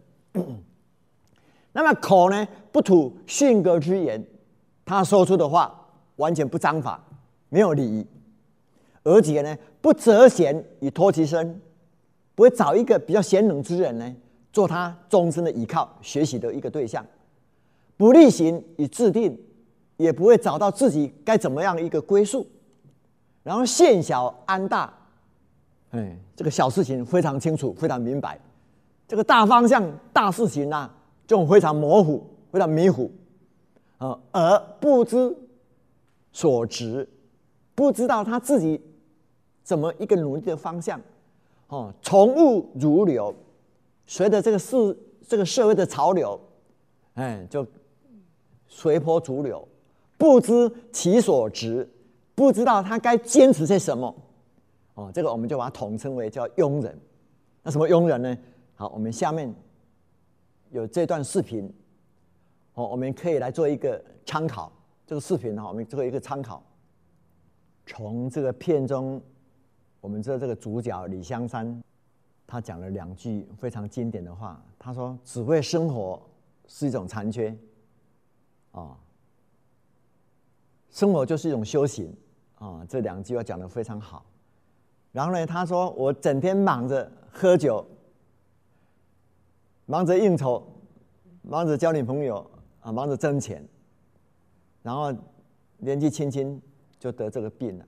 [1.72, 4.24] 那么口呢不吐训格之言，
[4.84, 7.02] 他说出的话完全不章法，
[7.48, 8.06] 没有礼仪，
[9.02, 11.60] 而且呢不择贤以托其身，
[12.34, 14.16] 不会找一个比较贤能之人呢。
[14.52, 17.06] 做他终身的依靠、学习的一个对象，
[17.96, 19.38] 不例行以制定，
[19.96, 22.44] 也不会找到自己该怎么样一个归宿，
[23.44, 24.92] 然后县小安大，
[25.90, 28.40] 哎，这个小事情非常清楚、非常明白，
[29.06, 30.90] 这个大方向、大事情呢，
[31.30, 33.08] 就非常模糊、非常迷糊，
[33.98, 35.32] 啊，而不知
[36.32, 37.08] 所值，
[37.72, 38.80] 不知道他自己
[39.62, 41.00] 怎么一个努力的方向，
[41.68, 43.32] 哦，从物如流。
[44.06, 46.36] 随着这个世这个社会的潮流，
[47.14, 47.64] 哎，就
[48.66, 49.68] 随波逐流，
[50.18, 51.88] 不知其所值，
[52.34, 54.12] 不知道他该坚持些什么，
[54.94, 56.98] 哦，这个我们就把它统称为叫庸人。
[57.62, 58.36] 那什么庸人呢？
[58.74, 59.54] 好，我们下面
[60.70, 61.72] 有这段视频，
[62.74, 64.72] 哦，我们可以来做一个参考。
[65.06, 66.62] 这个视频哈，我们做一个参考。
[67.84, 69.20] 从这个片中，
[70.00, 71.82] 我们知道这个主角李香山。
[72.46, 74.62] 他讲了两句非常经典的话。
[74.78, 76.20] 他说：“只为生活
[76.66, 77.56] 是一种残缺，
[78.72, 78.96] 啊，
[80.90, 82.16] 生活就是一种修行
[82.56, 84.24] 啊。”这两句话讲的非常好。
[85.12, 87.84] 然后呢，他说：“我整天忙着喝酒，
[89.90, 90.64] 忙着应酬，
[91.42, 92.48] 忙着交女朋友
[92.80, 93.66] 啊，忙着挣钱，
[94.82, 95.12] 然后
[95.78, 96.62] 年纪轻轻
[96.98, 97.84] 就得这个病了。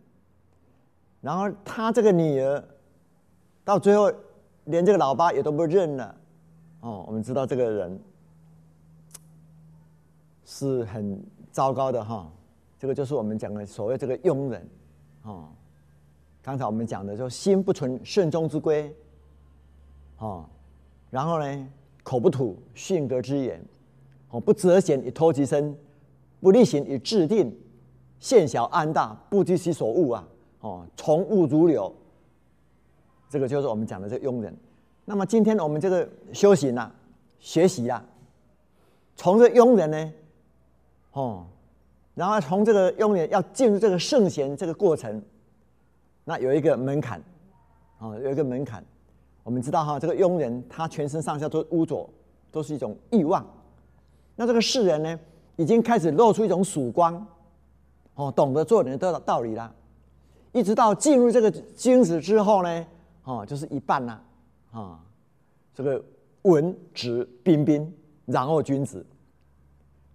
[1.20, 2.62] 然后他这个女儿
[3.64, 4.12] 到最后。”
[4.66, 6.14] 连这个老爸也都不认了，
[6.82, 8.00] 哦，我们知道这个人
[10.44, 12.30] 是很糟糕的哈。
[12.78, 14.68] 这个就是我们讲的所谓这个庸人，
[15.24, 15.48] 哦。
[16.42, 18.94] 刚才我们讲的说心不存慎终之规，
[20.18, 20.48] 哦，
[21.10, 21.68] 然后呢
[22.02, 23.60] 口不吐训格之言，
[24.30, 25.76] 哦不择贤以托其身，
[26.40, 27.56] 不力行以制定，
[28.18, 30.28] 现小安大，不知其所恶啊，
[30.60, 31.94] 哦从物如流。
[33.28, 34.54] 这个就是我们讲的这庸人。
[35.04, 36.94] 那么今天我们这个修行啊，
[37.40, 38.04] 学习啊，
[39.16, 40.12] 从这庸人呢，
[41.12, 41.46] 哦，
[42.14, 45.22] 然后从这个庸人要进入这个圣贤这个过程，
[46.24, 47.22] 那有一个门槛，
[47.98, 48.84] 哦，有一个门槛。
[49.42, 52.09] 我们知道哈，这个庸人他全身上下都污浊，
[52.50, 53.44] 都是一种欲望。
[54.37, 55.20] 那这个世人呢，
[55.57, 57.26] 已经开始露出一种曙光，
[58.14, 59.74] 哦，懂得做人的道理了。
[60.52, 62.87] 一直到进入这个君子之后呢。
[63.24, 64.20] 哦，就是一半呐，
[64.72, 64.98] 啊，
[65.72, 66.05] 这个
[66.42, 67.88] 文质彬彬，
[68.26, 69.07] 然后君子，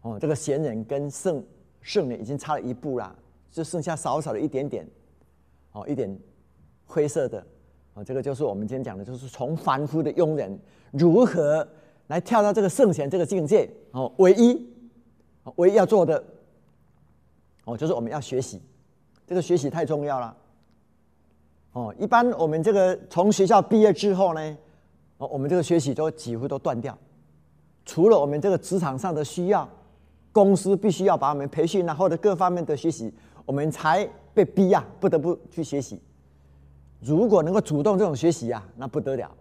[0.02, 1.42] 哦，这个贤人跟圣
[1.80, 3.16] 圣人已经差了一步啦，
[3.50, 4.86] 就剩下少少的一点点，
[5.72, 6.20] 哦，一点
[6.86, 7.48] 灰色的，
[7.98, 10.56] 哦，这个就是我们今天讲的，就是从凡夫的庸人
[10.92, 11.68] 如何
[12.06, 14.70] 来跳到这个圣贤这个境界，哦，唯一，
[15.56, 16.24] 唯一要做的，
[17.66, 18.62] 哦，就是我们要学习，
[19.26, 20.38] 这个学习太重要了。
[21.74, 24.58] 哦，一般我们这个从学校毕业之后呢，
[25.18, 26.96] 哦，我们这个学习都几乎都断掉，
[27.84, 29.68] 除了我们这个职场上的需要，
[30.32, 33.12] 公司必须要把我们培训啊，或者各方面的学习，
[33.44, 36.00] 我们才被逼呀，不得不去学习。
[37.00, 39.32] 如果能够主动这种学习呀，那不得了。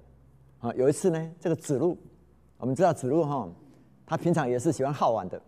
[0.61, 1.99] 啊，有一次呢，这个子路，
[2.59, 3.49] 我们知道子路哈，
[4.07, 5.41] 他平常也是喜欢好玩的。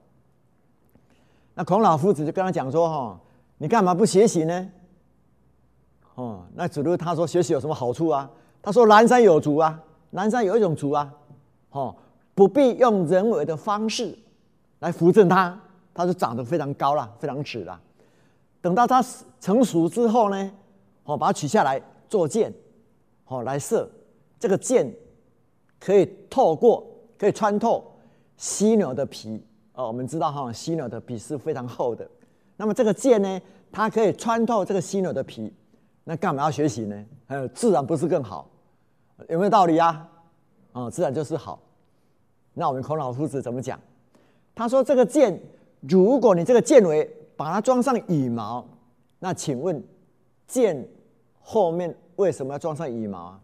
[1.54, 3.20] 那孔老夫子就跟他讲说哈，
[3.56, 4.70] 你干嘛不学习呢？
[6.14, 8.30] 哦，那子路他说学习有什么好处啊？
[8.62, 11.12] 他说南山有竹啊，南山有一种竹啊，
[11.70, 11.94] 哦，
[12.34, 14.16] 不必用人为的方式
[14.80, 15.58] 来扶正它，
[15.94, 17.80] 它就长得非常高了，非常直了。
[18.60, 19.04] 等到它
[19.40, 20.50] 成熟之后呢，
[21.04, 22.52] 哦，把它取下来做箭，
[23.26, 23.88] 哦，来射。
[24.38, 24.92] 这个箭
[25.78, 26.86] 可以透过，
[27.18, 27.84] 可以穿透
[28.36, 29.44] 犀牛的皮。
[29.74, 32.08] 哦，我们知道哈，犀牛的皮是非常厚的。
[32.56, 33.40] 那么这个箭呢，
[33.70, 35.52] 它可以穿透这个犀牛的皮。
[36.04, 37.04] 那干嘛要学习呢？
[37.26, 38.48] 还有自然不是更好？
[39.28, 40.08] 有没有道理啊？
[40.72, 41.60] 啊，自然就是好。
[42.54, 43.78] 那我们孔老夫子怎么讲？
[44.54, 45.40] 他说：“这个箭，
[45.80, 48.66] 如果你这个箭尾把它装上羽毛，
[49.20, 49.80] 那请问
[50.48, 50.88] 箭
[51.50, 53.40] 后面为什么要装上羽毛啊？”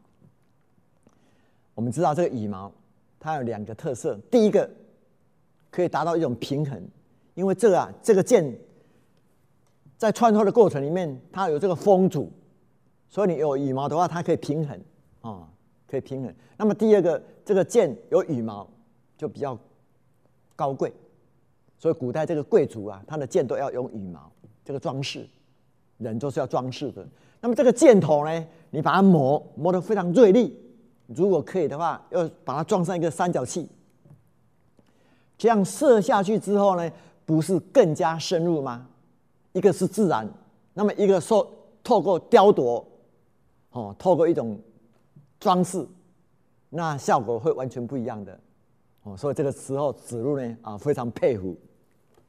[1.74, 2.70] 我们知道这个羽毛，
[3.18, 4.14] 它有两个特色。
[4.30, 4.68] 第一个
[5.70, 6.86] 可以达到一种平衡，
[7.32, 8.58] 因为这个啊，这个剑
[9.96, 12.30] 在穿透的过程里面，它有这个风阻，
[13.08, 14.78] 所以你有羽毛的话，它可以平衡
[15.22, 15.48] 啊，
[15.86, 16.34] 可以平衡。
[16.58, 18.68] 那么第二个，这个剑有羽毛
[19.16, 19.58] 就比较
[20.54, 20.92] 高贵，
[21.78, 24.30] 所以古代这个贵族啊，他的剑都要用羽毛
[24.62, 25.26] 这个装饰，
[25.96, 27.08] 人都是要装饰的。
[27.44, 30.59] 那么这个箭头呢，你把它磨磨得非常锐利，
[31.09, 33.68] 如果可以的话，要把它装上一个三角器，
[35.37, 36.90] 这样射下去之后呢，
[37.26, 38.88] 不是更加深入吗？
[39.52, 40.26] 一个是自然，
[40.72, 41.46] 那么一个说
[41.83, 42.83] 透过雕琢，
[43.72, 44.59] 哦，透过一种
[45.38, 45.87] 装饰，
[46.70, 48.40] 那效果会完全不一样的，
[49.02, 51.54] 哦，所以这个时候子路呢啊非常佩服，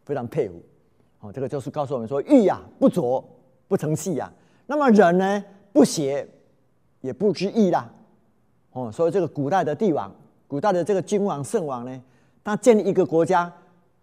[0.03, 0.61] 非常佩服，
[1.21, 3.23] 哦，这个就是告诉我们说，玉呀不琢
[3.69, 4.29] 不成器呀。
[4.67, 6.27] 那么人呢，不邪
[7.01, 7.93] 也不知义啦，
[8.71, 10.13] 哦，所以这个古代的帝王，
[10.47, 12.03] 古代的这个君王圣王呢，
[12.43, 13.51] 他建立一个国家，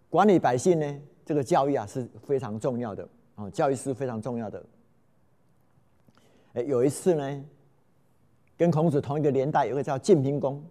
[0.09, 0.95] 管理百姓呢，
[1.25, 4.63] 这个教育啊是非常重要的，哦，教育是非常重要的。
[6.53, 7.43] 哎，有一次呢，
[8.57, 10.63] 跟孔子同一个年代，有个叫晋平公，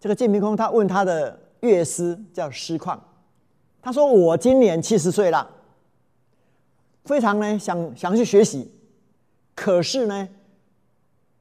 [0.00, 2.98] 这个晋平公他问他的乐师叫师旷，
[3.80, 5.48] 他说我今年七十岁了，
[7.04, 8.72] 非常呢想想去学习。
[9.54, 10.28] 可是呢，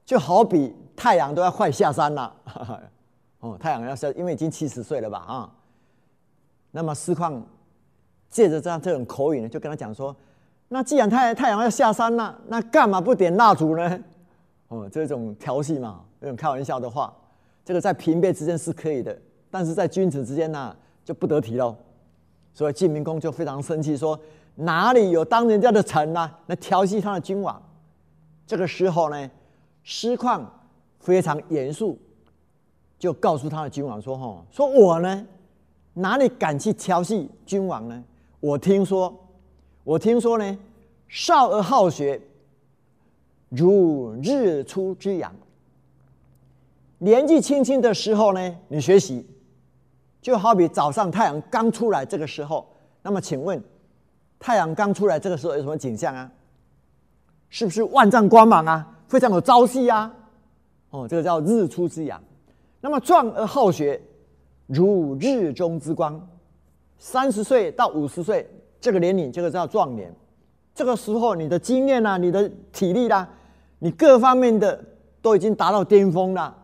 [0.05, 2.35] 就好比太阳都要快下山了，
[3.39, 5.51] 哦，太阳要下，因为已经七十岁了吧啊。
[6.71, 7.41] 那么师旷
[8.29, 10.15] 借着这样这种口语呢，就跟他讲说：
[10.69, 13.99] 那既然太太阳要下山了，那干嘛不点蜡烛呢？
[14.69, 17.13] 哦，这种调戏嘛，这种开玩笑的话，
[17.63, 19.15] 这个在平辈之间是可以的，
[19.51, 21.75] 但是在君子之间呢，就不得体喽。
[22.55, 24.19] 所以晋明公就非常生气，说：
[24.55, 26.31] 哪里有当人家的臣呢？
[26.47, 27.61] 来调戏他的君王？
[28.45, 29.31] 这个时候呢，
[29.83, 30.43] 师旷
[30.99, 31.97] 非常严肃，
[32.99, 35.25] 就告诉他的君王说：“哈，说我呢，
[35.93, 38.03] 哪里敢去调戏君王呢？
[38.39, 39.13] 我听说，
[39.83, 40.57] 我听说呢，
[41.07, 42.21] 少儿好学，
[43.49, 45.33] 如日出之阳。
[46.99, 49.25] 年纪轻轻的时候呢，你学习，
[50.21, 52.67] 就好比早上太阳刚出来这个时候。
[53.01, 53.61] 那么，请问，
[54.39, 56.29] 太阳刚出来这个时候有什么景象啊？”
[57.53, 58.83] 是不是万丈光芒啊？
[59.07, 60.11] 非常有朝气啊！
[60.89, 62.19] 哦，这个叫日出之阳。
[62.81, 64.01] 那么壮而好学，
[64.65, 66.19] 如日中之光。
[66.97, 68.49] 三十岁到五十岁
[68.81, 70.11] 这个年龄，这个叫壮年。
[70.73, 73.29] 这个时候，你的经验啊，你的体力啦，
[73.77, 74.83] 你各方面的
[75.21, 76.57] 都已经达到巅峰了。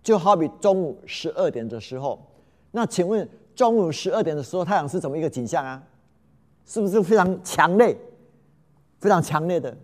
[0.00, 2.24] 就好比中午十二点的时候，
[2.70, 5.82] 那请问中午十二点的时候，太阳是怎么一个景象啊？
[6.64, 7.98] 是不是非常强烈、
[9.00, 9.76] 非常强烈的？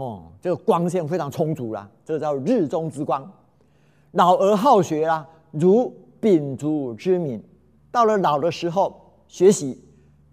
[0.00, 3.30] 哦，这个光线非常充足啦，这个叫日中之光。
[4.12, 7.42] 老而好学啦，如秉烛之明。
[7.92, 9.78] 到了老的时候，学习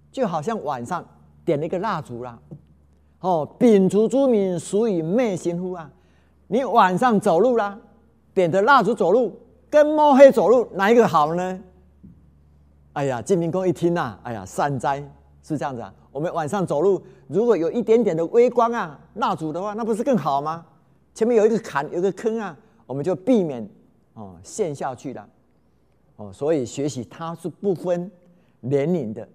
[0.09, 1.05] 就好像晚上
[1.43, 2.39] 点了一个蜡烛啦。
[3.19, 5.91] 哦，秉烛之明，属于昧心乎啊？
[6.47, 7.77] 你晚上走路啦，
[8.33, 9.37] 点着蜡烛走路，
[9.69, 11.59] 跟摸黑走路，哪一个好呢？
[12.93, 15.03] 哎呀，晋明公一听呐，哎呀，善哉，
[15.43, 15.93] 是这样子啊。
[16.11, 20.65] 我们晚上走路，如果有一点点的微光啊，蜡烛的话，那不是更好吗？
[21.13, 23.67] 前面有一个坎，有个坑啊，我们就避免
[24.13, 25.27] 哦陷下去了。
[26.15, 28.09] 哦，所以学习它是不分
[28.61, 29.27] 年龄的，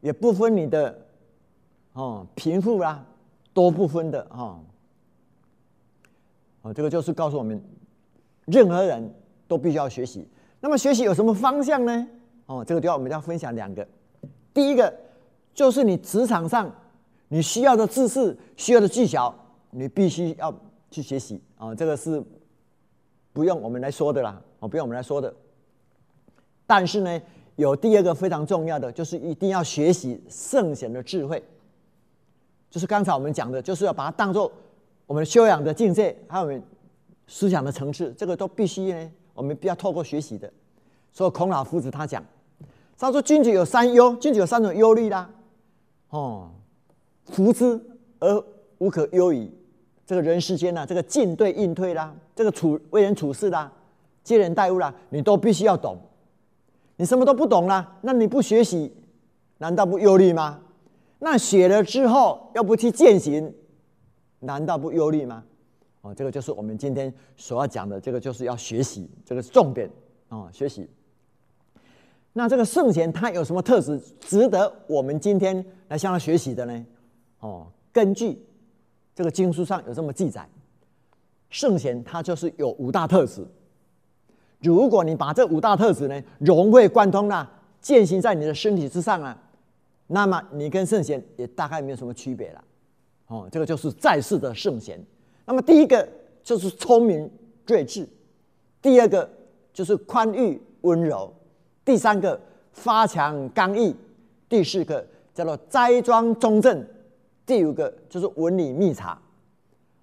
[0.00, 0.98] 也不分你的
[1.92, 3.04] 哦贫富啦，
[3.52, 4.60] 都不分的哦。
[6.62, 7.62] 哦，这个就是告诉我们，
[8.46, 9.14] 任何人
[9.46, 10.26] 都必须要学习。
[10.60, 12.06] 那么学习有什么方向呢？
[12.46, 13.86] 哦，这个地方我们要分享两个，
[14.52, 14.92] 第一个。
[15.54, 16.68] 就是你职场上
[17.34, 19.34] 你需要的知识、需要的技巧，
[19.70, 20.54] 你必须要
[20.88, 21.74] 去学习啊！
[21.74, 22.22] 这个是
[23.32, 25.34] 不用我们来说的啦，哦，不用我们来说的。
[26.64, 27.20] 但是呢，
[27.56, 31.42] 有第二个非常重要的，就是一定要学习圣贤的智慧。
[32.70, 34.52] 就是刚才我们讲的，就是要把它当做
[35.04, 36.62] 我们修养的境界，还有我们
[37.26, 40.48] 思想的层次，这个都必须呢，我们必要透过学习的。
[41.12, 42.24] 所以孔老夫子他讲，
[42.96, 45.28] 他说：“君子有三忧，君子有三种忧虑啦。”
[46.10, 46.48] 哦，
[47.26, 47.80] 福之
[48.18, 48.44] 而
[48.78, 49.50] 无可忧矣。
[50.06, 53.72] 这个人世间呢，这个进对应退啦，这个处为人处事啦，
[54.22, 55.96] 接人待物啦，你都必须要懂。
[56.96, 58.92] 你什么都不懂啦，那你不学习，
[59.58, 60.60] 难道不忧虑吗？
[61.18, 63.52] 那学了之后，要不去践行，
[64.40, 65.42] 难道不忧虑吗？
[66.02, 69.90] 哦，这个就是我们今天所要讲的，这个就是要学习，这个是重点
[70.28, 70.86] 啊，学习。
[72.34, 76.86] 那这个圣贤他有什么特质值得我们今天来向他学习的呢？
[77.44, 78.42] 哦，根据
[79.14, 80.48] 这个经书上有这么记载，
[81.50, 83.46] 圣贤他就是有五大特质：
[84.60, 87.48] 如果你把这五大特质呢融会贯通了，
[87.82, 89.38] 践行在你的身体之上啊，
[90.06, 92.64] 那么你跟圣贤也大概没有什么区别了。
[93.26, 94.98] 哦，这个就是在世的圣贤。
[95.44, 96.08] 那么第一个
[96.42, 97.30] 就是聪明
[97.66, 98.08] 睿智，
[98.80, 99.28] 第二个
[99.70, 101.30] 就是宽裕温柔，
[101.84, 102.40] 第三个
[102.72, 103.94] 发强刚毅，
[104.48, 106.82] 第四个叫做斋庄中正，
[107.46, 109.18] 第五个就是文理密察。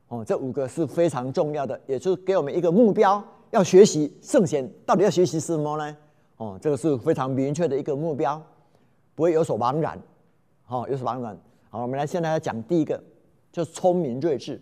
[0.08, 5.98] 哦，这五个是非常重要的，也就是给我们一个目标，要学习圣贤到底要学习什么呢？
[6.38, 8.42] 哦，这个是非常明确的一个目标，
[9.16, 9.98] 不会有所茫然。
[10.64, 11.38] 好，有所茫然。
[11.70, 13.02] 好，我们来现在来讲第一个。
[13.54, 14.62] 就是聪明睿智，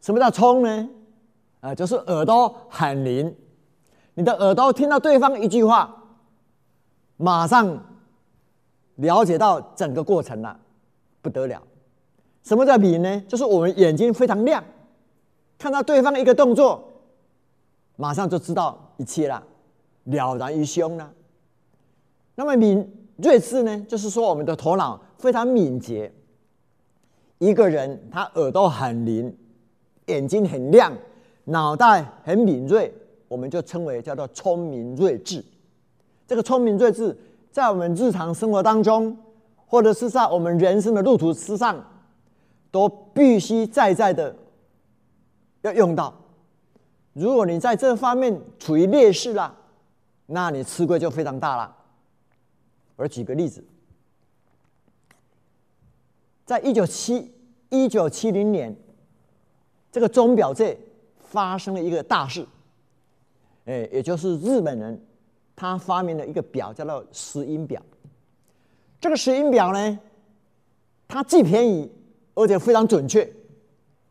[0.00, 0.88] 什么叫聪呢？
[1.60, 3.36] 啊，就是耳朵很灵，
[4.14, 5.94] 你的耳朵听到对方一句话，
[7.18, 7.84] 马上
[8.94, 10.58] 了解到整个过程了，
[11.20, 11.62] 不得了。
[12.44, 13.20] 什么叫敏呢？
[13.26, 14.62] 就是我们眼睛非常亮，
[15.58, 17.02] 看到对方一个动作，
[17.96, 19.42] 马上就知道一切了，
[20.04, 21.10] 了然于胸了。
[22.34, 22.86] 那么敏
[23.16, 23.86] 睿智呢？
[23.88, 26.12] 就是说我们的头脑非常敏捷。
[27.38, 29.34] 一个人他耳朵很灵，
[30.06, 30.92] 眼睛很亮，
[31.44, 32.92] 脑袋很敏锐，
[33.26, 35.42] 我们就称为叫做聪明睿智。
[36.26, 37.16] 这个聪明睿智，
[37.50, 39.16] 在我们日常生活当中，
[39.66, 41.82] 或者是在我们人生的路途之上，
[42.74, 44.34] 都必须在在的
[45.62, 46.12] 要用到。
[47.12, 49.56] 如果你在这方面处于劣势了，
[50.26, 51.76] 那你吃亏就非常大了。
[52.96, 53.64] 我举个例子。
[56.44, 57.32] 在一九七
[57.68, 58.76] 一九七零年，
[59.92, 60.76] 这个钟表界
[61.20, 62.44] 发生了一个大事，
[63.66, 65.00] 哎，也就是日本人
[65.54, 67.80] 他发明了一个表，叫做石英表。
[69.00, 69.98] 这个石英表呢，
[71.06, 71.88] 它既便宜，
[72.34, 73.30] 而且非常准确，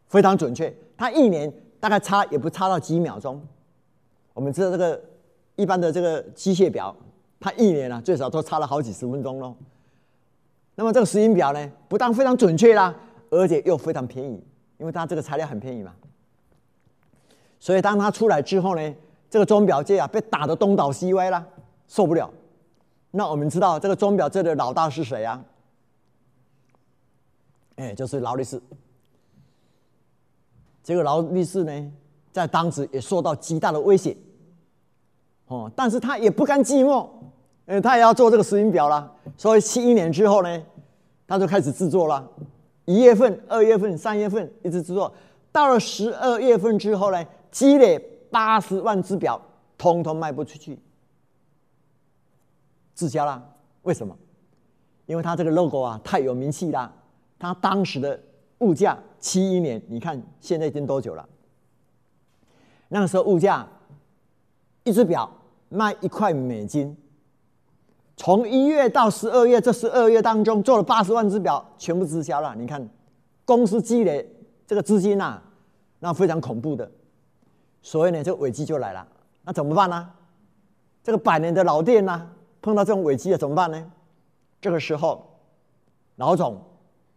[0.08, 0.74] 非常准确。
[0.98, 3.42] 它一年大概差也不差到几秒钟。
[4.34, 5.02] 我们知道这个
[5.56, 6.96] 一般的这个机械表，
[7.40, 9.56] 它一年啊最少都差了好几十分钟喽。
[10.76, 12.96] 那么这个石英表呢，不但非常准确啦，
[13.30, 14.44] 而且又非常便宜，
[14.78, 15.94] 因为它这个材料很便宜嘛。
[17.60, 18.96] 所以当它出来之后呢，
[19.30, 21.46] 这个钟表界啊被打得东倒西歪啦，
[21.88, 22.32] 受不了。
[23.12, 25.44] 那我们知道这个钟表界的老大是谁啊？
[27.76, 28.62] 哎，就是劳力士。
[30.84, 31.92] 这个劳力士呢，
[32.32, 34.16] 在当时也受到极大的威胁。
[35.48, 37.08] 哦，但是他也不甘寂寞。
[37.66, 40.64] 呃，他也要做这个石英表了，所以七一年之后呢，
[41.26, 42.30] 他就开始制作了。
[42.84, 45.14] 一月份、二月份、三月份一直制作，
[45.52, 47.98] 到了十二月份之后呢，积累
[48.30, 49.42] 八十万只表，
[49.78, 50.78] 通通卖不出去，
[52.94, 53.42] 滞销了。
[53.84, 54.14] 为什么？
[55.06, 56.94] 因为他这个 logo 啊太有名气啦。
[57.44, 58.18] 他当时的
[58.60, 61.28] 物价，七一年，你看现在已经多久了？
[62.88, 63.68] 那个时候物价，
[64.86, 65.30] 一只表
[65.68, 66.96] 卖一块美金。
[68.16, 72.56] 从一月到十二月，这十二月当中做了八十万只表，全部滞销了。
[72.56, 72.88] 你看，
[73.44, 74.26] 公司积累
[74.66, 75.42] 这个资金呐，
[76.00, 76.90] 那非常恐怖的。
[77.82, 79.06] 所以呢，这个危机就来了。
[79.44, 80.10] 那怎么办呢？
[81.04, 82.30] 这个百年的老店呢，
[82.62, 83.92] 碰到这种危机了怎么办呢？
[84.62, 85.40] 这个时候，
[86.16, 86.62] 老总，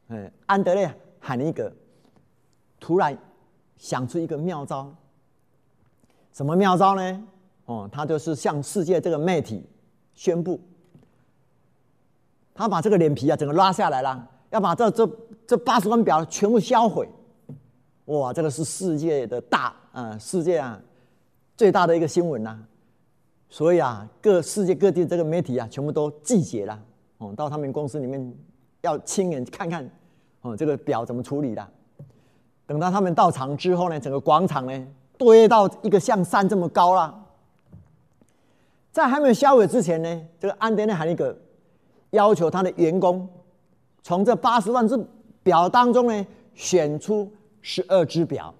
[0.09, 0.87] 嗯，安德烈·
[1.19, 1.73] 海尼格
[2.79, 3.17] 突然
[3.77, 4.95] 想出一个妙招。
[6.33, 7.27] 什么妙招呢？
[7.65, 9.69] 哦，他就是向世界这个媒体
[10.15, 10.61] 宣布。
[12.55, 15.11] 他把这个脸皮啊，整个拉下来了，要把这这
[15.47, 17.09] 这八十万表全部销毁。
[18.05, 20.81] 哇，这个是世界的大啊，世界啊
[21.57, 22.65] 最大的一个新闻呐。
[23.49, 26.83] 所以啊，各世界各地这个媒体啊，全部都集结了，
[27.19, 28.35] 哦，到他们公司里面
[28.83, 29.89] 要亲眼看看，
[30.43, 31.69] 哦，这个表怎么处理的。
[32.67, 37.27] 等到他们到场之后呢，整个广场呢堆到一个像山这么高了。
[38.93, 41.37] 在还没有销毁之前呢，这个安德烈·海尼格。
[42.11, 43.29] 要求他的员工
[44.03, 44.99] 从这八十万只
[45.43, 48.55] 表当中呢，选出十二只表。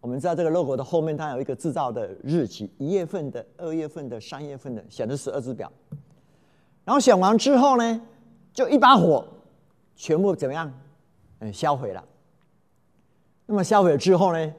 [0.00, 5.70] 我们知道这个 logo 的后面它有一个制造的日期，一月份的、二月份的、三月份的，选的十二只表。
[6.84, 8.00] 然后选完之后呢，
[8.52, 9.24] 就一把火，
[10.00, 10.72] 全部怎么样？
[11.40, 12.02] 嗯，销毁了。
[13.44, 14.54] 那么销毁之后呢，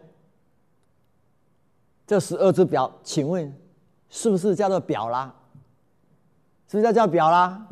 [2.05, 3.51] 这十二只表，请问
[4.07, 5.33] 是不是叫做表啦？
[6.67, 7.67] 是不是叫表啦？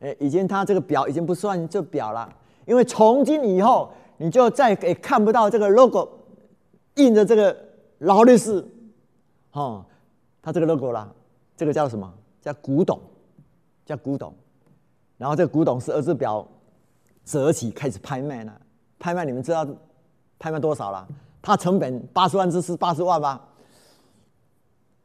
[0.00, 2.36] 哎，已经它这个表已经不算这表了，
[2.66, 6.08] 因为从今以后你就再也看不到这个 logo
[6.96, 7.56] 印着这个
[7.98, 8.66] 劳力士，
[9.52, 9.86] 哦，
[10.42, 11.08] 它这个 logo 啦，
[11.56, 12.12] 这个叫什么？
[12.42, 13.00] 叫古董，
[13.86, 14.34] 叫古董。
[15.16, 16.44] 然后这个古董十二只表
[17.28, 18.60] 折起开始拍卖了，
[18.98, 19.66] 拍卖你们知道
[20.38, 21.06] 拍卖多少了？
[21.42, 23.48] 它成本八十万只是八十万吧？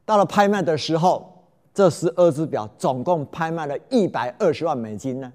[0.05, 1.43] 到了拍卖的时候，
[1.73, 5.33] 这十二只表总共拍卖了一百二十万美金呢。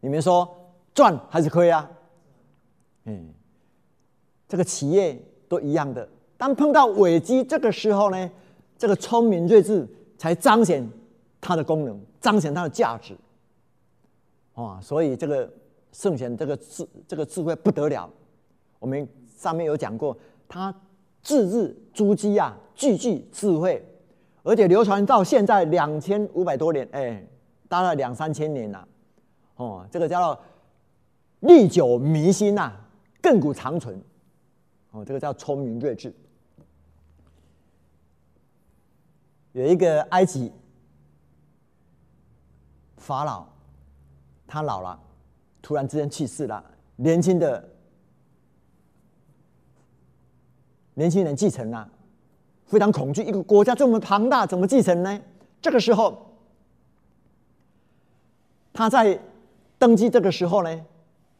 [0.00, 0.46] 你们说
[0.92, 1.90] 赚还是亏啊？
[3.04, 3.32] 嗯，
[4.46, 5.18] 这个企业
[5.48, 6.06] 都一样的。
[6.36, 8.30] 当碰到危机，这个时候呢，
[8.76, 10.86] 这个聪明睿智才彰显
[11.40, 13.16] 它的功能，彰显它的价值。
[14.54, 14.78] 哇！
[14.82, 15.50] 所以这个
[15.92, 18.10] 圣贤这个智这个智慧不得了。
[18.78, 20.16] 我们上面有讲过，
[20.48, 20.74] 他
[21.22, 23.84] 字字珠玑啊，句句智慧，
[24.42, 27.26] 而且流传到现在两千五百多年，哎，
[27.68, 28.88] 大概两三千年了。
[29.56, 30.40] 哦，这个叫
[31.40, 32.72] 历久弥新呐，
[33.22, 34.02] 亘古长存。
[34.92, 36.14] 哦，这个叫聪明睿智。
[39.52, 40.50] 有一个埃及
[42.96, 43.46] 法老，
[44.46, 44.98] 他老了，
[45.62, 46.64] 突然之间去世了，
[46.96, 47.68] 年轻的
[50.94, 51.90] 年轻人继承了，
[52.66, 53.22] 非常恐惧。
[53.22, 55.20] 一个国家这么庞大，怎么继承呢？
[55.60, 56.34] 这个时候，
[58.72, 59.20] 他在
[59.78, 60.86] 登基这个时候呢，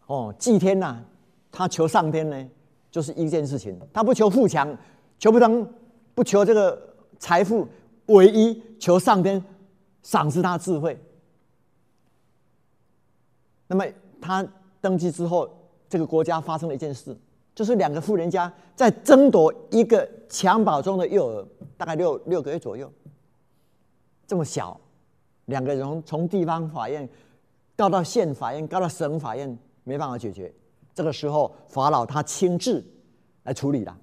[0.06, 1.04] 哦，祭天呐，
[1.50, 2.48] 他求上天呢，
[2.90, 4.76] 就是一件事情，他不求富强，
[5.18, 5.72] 求不成，
[6.14, 7.66] 不求这个财富。
[8.06, 9.40] 唯一求上天
[10.02, 11.00] 赏赐他智慧。
[13.68, 13.86] 那么
[14.20, 14.46] 他
[14.80, 15.48] 登基之后，
[15.88, 17.16] 这个国家发生了一件事，
[17.54, 21.46] 就是两个富人家在争夺一个襁褓中的幼儿，
[21.76, 22.90] 大概六六个月左右，
[24.26, 24.78] 这么小，
[25.46, 27.08] 两个人从地方法院
[27.76, 30.52] 告到县法院，告到省法院，没办法解决。
[30.94, 32.84] 这个时候，法老他亲自
[33.44, 33.96] 来处理了。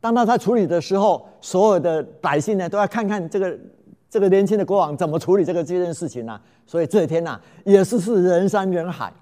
[0.00, 3.58] 当他在处理的时候，所有的百姓呢都要看看这个
[4.10, 6.40] 这个年轻的国王怎么处理这个这件事情呢？
[6.66, 9.12] 所以这一天呐，也是是人山人海。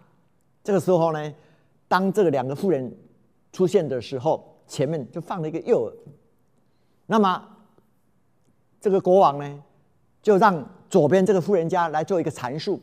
[0.63, 1.35] 这个时候呢，
[1.89, 2.95] 当这个两个妇人
[3.53, 5.95] 出现的时候，前面就放了一个诱饵。
[7.07, 7.49] 那么
[8.81, 9.63] 这个国王呢，
[10.23, 12.81] 就让左边这个妇人家来做一个阐述。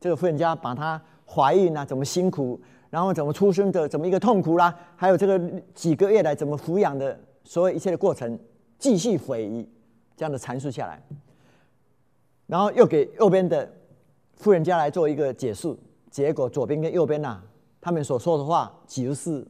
[0.00, 2.60] 这个妇人家把她怀孕啊，怎么辛苦，
[2.90, 5.38] 然后怎么出生的，怎么一个痛苦啦，还有这个
[5.74, 7.18] 几个月来怎么抚养的。
[7.44, 8.38] 所有一切的过程，
[8.78, 9.68] 继续回忆
[10.16, 11.02] 这样的阐述下来，
[12.46, 13.68] 然后又给右边的
[14.34, 15.76] 富人家来做一个解释，
[16.12, 17.40] 结果左边跟右边呐，
[17.80, 19.44] 他们所说的话几乎是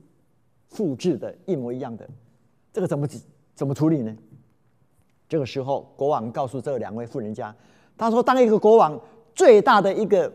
[0.68, 2.08] 复制的一模一样的，
[2.72, 3.06] 这个怎么
[3.54, 4.16] 怎么处理呢？
[5.28, 7.54] 这个时候，国王告诉这两位富人家，
[7.98, 8.98] 他说：“当一个国王
[9.34, 10.32] 最大的一个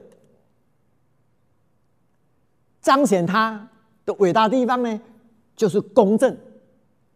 [2.82, 3.70] 彰显他
[4.06, 5.02] 的伟大地方呢，
[5.56, 6.36] 就是公正。”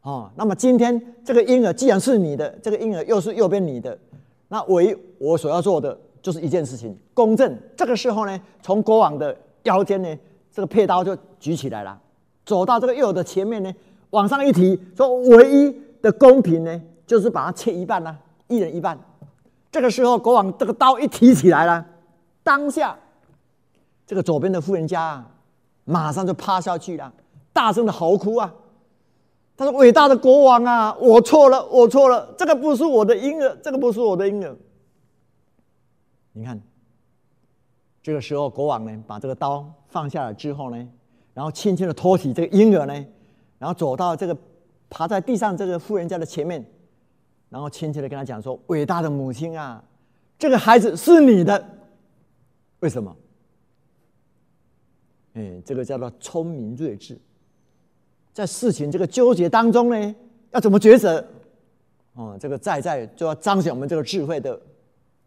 [0.03, 3.99] 哦，那么今天这个婴儿既然是你的，这个婴儿又是右边你的，
[4.47, 7.57] 那唯我所要做的就是一件事情，公正。
[7.76, 10.17] 这个时候呢，从国王的腰间呢，
[10.51, 11.99] 这个佩刀就举起来了，
[12.45, 13.74] 走到这个右的前面呢，
[14.11, 18.15] 往上一提，说唯一的公平呢，就是把它切一半啦，
[18.47, 18.97] 一人一半。
[19.72, 21.86] 这个时候，国王这个刀一提起来了，
[22.43, 22.97] 当下
[24.05, 25.28] 这个左边的富人家啊，
[25.86, 27.11] 马上就趴下去了，
[27.53, 28.53] 大声的嚎哭啊。
[29.57, 34.55] 他说：“伟大的国王啊，我错了，我错了，这个不是我的婴儿，这个不是我的婴儿。”
[36.34, 36.62] 你看，
[38.02, 40.90] 这个时候国王呢，把这个刀放下来之后呢，
[41.34, 42.94] 然后轻轻的托起这个婴儿呢，
[43.60, 44.38] 然后走到这个
[44.90, 46.66] 爬在地上这个富人家的前面，
[47.50, 49.84] 然后轻轻的跟他讲说：“伟大的母亲啊，
[50.40, 51.64] 这个孩子是你的，
[52.80, 53.16] 为什么？
[55.34, 57.20] 哎，这个叫做聪明睿智。”
[58.34, 60.16] 在事情这个纠结当中呢，
[60.52, 61.28] 要怎么抉择？
[62.14, 64.58] 哦，这个在在就要彰显我们这个智慧的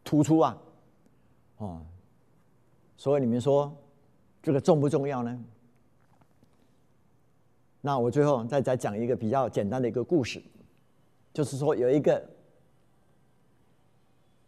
[0.02, 0.56] 突出啊！
[1.58, 1.80] 哦，
[2.96, 3.72] 所以你们说
[4.42, 5.38] 这个重不重要呢？
[7.80, 10.42] 那我最后再再讲一个比较简单的一个故事，
[11.32, 12.22] 就是说有一个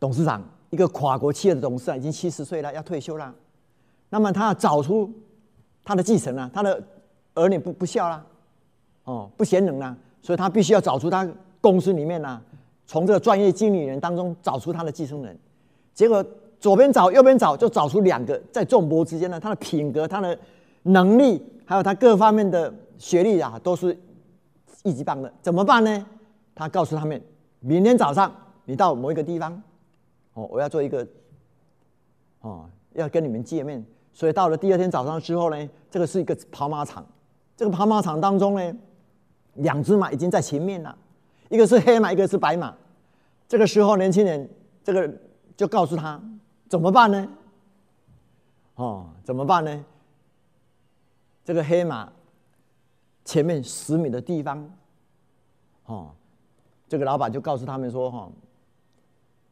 [0.01, 3.35] 董事长，一个跨国企业的董事长，已经七十岁了，要退休了。
[4.09, 5.13] 那么他要找出
[5.85, 6.83] 他的继承啊，他的
[7.35, 8.27] 儿女不不孝了。
[9.05, 11.29] 哦，不贤能啊，所以他必须要找出他
[11.61, 12.43] 公司里面呢，
[12.87, 15.39] 从这个专业经理人当中找出他的继承人。
[15.95, 16.25] 结果
[16.59, 20.39] 左边找，右边找，就找出两个在众伯之间呢，他的品格、他的
[20.83, 23.99] 能力，还有他各方面的学历啊，都是
[24.83, 25.33] 一级棒的。
[25.43, 26.07] 怎么办呢？
[26.55, 27.21] 他告诉他们，
[27.61, 28.35] 明天早上
[28.65, 29.63] 你到某一个地方，
[30.35, 31.07] 哦，我要做一个，
[32.41, 33.85] 哦，要跟你们见面。
[34.13, 37.07] 所以到了第二天早上之后呢，这个是一个跑马场，
[37.57, 38.77] 这个跑马场当中呢。
[39.61, 40.95] 两只马已经在前面了，
[41.49, 42.77] 一个是黑马，一个是白马。
[43.49, 44.47] 这个时候，年轻人
[44.85, 45.11] 这个
[45.57, 46.23] 就告诉他
[46.69, 47.29] 怎么办呢？
[48.75, 49.85] 哦，怎么办呢？
[51.45, 52.12] 这个黑马
[53.25, 54.69] 前面十米的地方，
[55.85, 56.11] 哦，
[56.89, 58.29] 这个老板就告诉他们说：“哈，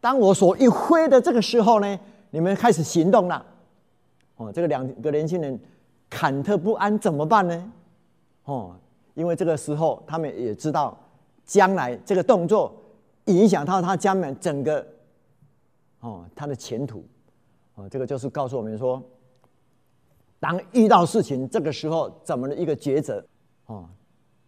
[0.00, 1.98] 当我所一挥的这个时候呢，
[2.30, 3.46] 你们开始行动了。
[4.36, 5.58] 哦，这个两个年轻人
[6.10, 7.72] 忐忑不安，怎么办呢？
[8.44, 8.76] 哦，
[9.14, 10.98] 因为这个时候他们也知道，
[11.46, 12.74] 将来这个动作
[13.26, 14.84] 影响到他将来整个
[16.04, 17.02] 哦他的前途。
[17.76, 19.02] 哦，这个就是告诉我们说，
[20.38, 23.24] 当遇到事情这个时候怎么的一个抉择。
[23.66, 23.88] 哦，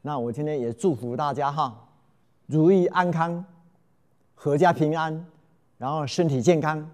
[0.03, 1.89] 那我今天也祝福大家哈，
[2.47, 3.45] 如意安康，
[4.39, 5.27] 阖家平安，
[5.79, 6.89] 然后身体健康。